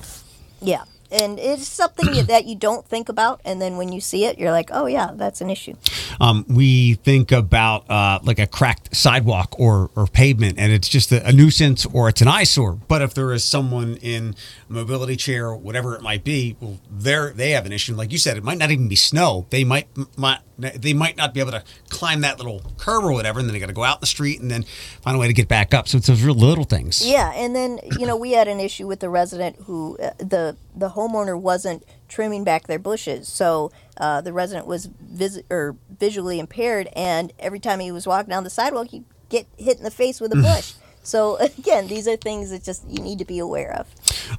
yeah 0.61 0.85
and 1.13 1.39
it's 1.39 1.69
something 1.69 2.27
that 2.27 2.47
you 2.47 2.57
don't 2.57 2.87
think 2.87 3.09
about 3.09 3.41
and 3.45 3.61
then 3.61 3.77
when 3.77 3.93
you 3.93 4.01
see 4.01 4.25
it 4.25 4.39
you're 4.39 4.51
like 4.51 4.71
oh 4.73 4.87
yeah 4.87 5.11
that's 5.15 5.41
an 5.41 5.51
issue 5.51 5.75
Um, 6.21 6.45
we 6.49 6.95
think 6.95 7.33
about 7.33 7.89
uh, 7.91 8.19
like 8.23 8.39
a 8.39 8.47
cracked 8.47 8.95
sidewalk 8.95 9.55
or, 9.59 9.91
or 9.97 10.07
pavement, 10.07 10.59
and 10.59 10.71
it's 10.73 10.89
just 10.89 11.11
a, 11.11 11.27
a 11.27 11.33
nuisance 11.33 11.87
or 11.87 12.09
it's 12.09 12.21
an 12.21 12.29
eyesore. 12.29 12.79
But 12.87 13.03
if 13.03 13.15
there 13.15 13.33
is 13.33 13.45
someone 13.45 13.97
in 13.97 14.35
a 14.69 14.73
mobility 14.73 15.17
chair 15.17 15.55
whatever 15.55 15.95
it 15.97 16.03
might 16.03 16.23
be, 16.23 16.57
well, 16.61 16.79
they're 16.91 17.33
they 17.33 17.51
have 17.51 17.67
an 17.67 17.73
issue. 17.73 17.95
Like 17.95 18.13
you 18.13 18.19
said, 18.19 18.37
it 18.37 18.45
might 18.45 18.59
not 18.59 18.71
even 18.71 18.89
be 18.89 18.97
snow. 18.97 19.47
They 19.51 19.65
might, 19.65 19.89
might 20.17 20.41
they 20.59 20.93
might 20.93 21.17
not 21.17 21.35
be 21.35 21.41
able 21.41 21.53
to 21.53 21.63
climb 21.89 22.21
that 22.21 22.39
little 22.39 22.63
curb 22.77 23.05
or 23.05 23.13
whatever, 23.13 23.41
and 23.41 23.49
then 23.49 23.55
they 23.55 23.61
got 23.61 23.67
to 23.67 23.73
go 23.73 23.85
out 23.85 23.97
in 23.97 24.01
the 24.01 24.07
street 24.07 24.41
and 24.41 24.51
then 24.51 24.65
find 25.01 25.17
a 25.17 25.19
way 25.21 25.27
to 25.27 25.33
get 25.33 25.49
back 25.49 25.75
up. 25.75 25.89
So 25.89 25.99
it's 25.99 26.07
those 26.07 26.23
real 26.23 26.35
little 26.35 26.65
things. 26.65 27.07
Yeah, 27.07 27.33
and 27.35 27.55
then 27.55 27.79
you 27.99 28.07
know 28.07 28.17
we 28.17 28.33
had 28.33 28.49
an 28.49 28.61
issue 28.61 28.87
with 28.87 29.01
the 29.01 29.09
resident 29.09 29.57
who 29.67 29.97
uh, 29.99 30.11
the 30.19 30.57
the 30.77 30.91
homeowner 30.91 31.39
wasn't 31.41 31.85
trimming 32.09 32.45
back 32.45 32.67
their 32.67 32.79
bushes, 32.79 33.29
so 33.29 33.73
uh, 33.97 34.21
the 34.21 34.33
resident 34.33 34.67
was 34.67 34.87
vis- 35.01 35.43
or 35.51 35.77
visually 35.99 36.39
impaired, 36.39 36.89
and 36.95 37.33
every 37.39 37.61
time 37.61 37.81
he 37.81 37.91
was 37.91 38.07
walking 38.07 38.31
down 38.31 38.45
the 38.45 38.51
sidewalk, 38.51 38.89
he'd 38.89 39.05
get 39.29 39.47
hit 39.57 39.79
in 39.79 39.85
the 39.85 39.91
face 39.91 40.21
with 40.21 40.33
a 40.33 40.37
bush. 40.43 40.75
So 41.03 41.37
again, 41.59 41.89
these 41.89 42.09
are 42.09 42.17
things 42.17 42.51
that 42.51 42.63
just 42.63 42.89
you 42.89 43.03
need 43.03 43.19
to 43.19 43.25
be 43.25 43.39
aware 43.39 43.73
of. 43.75 43.87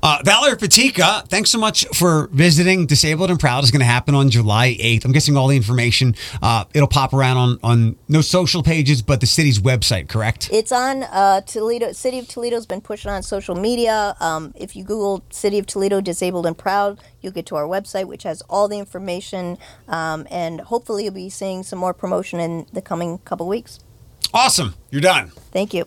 Uh, 0.02 0.20
Valerie 0.24 0.56
Fatica, 0.56 1.28
thanks 1.28 1.50
so 1.50 1.58
much 1.58 1.86
for 1.94 2.28
visiting. 2.32 2.86
Disabled 2.86 3.30
and 3.30 3.40
Proud 3.40 3.64
is 3.64 3.72
going 3.72 3.82
to 3.82 3.86
happen 3.86 4.16
on 4.16 4.30
July 4.30 4.76
8th. 4.80 5.06
I'm 5.06 5.12
guessing 5.12 5.38
all 5.38 5.48
the 5.48 5.56
information, 5.56 6.16
uh, 6.42 6.66
it'll 6.74 6.88
pop 6.88 7.14
around 7.14 7.38
on, 7.38 7.60
on 7.64 7.96
no 8.08 8.22
social 8.22 8.64
pages, 8.64 9.02
but 9.02 9.20
the 9.22 9.28
city's 9.28 9.60
website, 9.60 10.10
correct? 10.10 10.50
It's 10.52 10.72
on 10.72 11.04
uh, 11.04 11.42
Toledo. 11.42 11.92
City 11.92 12.20
of 12.20 12.28
Toledo's 12.28 12.66
been 12.66 12.82
pushing 12.82 13.12
on 13.12 13.24
social 13.24 13.56
media. 13.56 14.16
Um, 14.20 14.54
if 14.56 14.76
you 14.76 14.84
Google 14.84 15.24
City 15.30 15.60
of 15.60 15.66
Toledo 15.66 16.02
Disabled 16.02 16.46
and 16.46 16.58
Proud, 16.58 17.00
you'll 17.22 17.34
get 17.34 17.46
to 17.48 17.56
our 17.56 17.66
website, 17.66 18.06
which 18.06 18.24
has 18.24 18.42
all 18.50 18.68
the 18.68 18.80
information. 18.80 19.58
Um, 19.88 20.28
and 20.32 20.62
hopefully, 20.62 21.06
you'll 21.06 21.14
be 21.14 21.30
seeing 21.30 21.64
some 21.64 21.80
more 21.80 21.94
promotion 21.94 22.40
in 22.40 22.68
the 22.74 22.82
coming 22.82 23.20
couple 23.20 23.48
weeks. 23.48 23.80
Awesome. 24.34 24.74
You're 24.90 25.02
done. 25.02 25.32
Thank 25.52 25.74
you. 25.74 25.86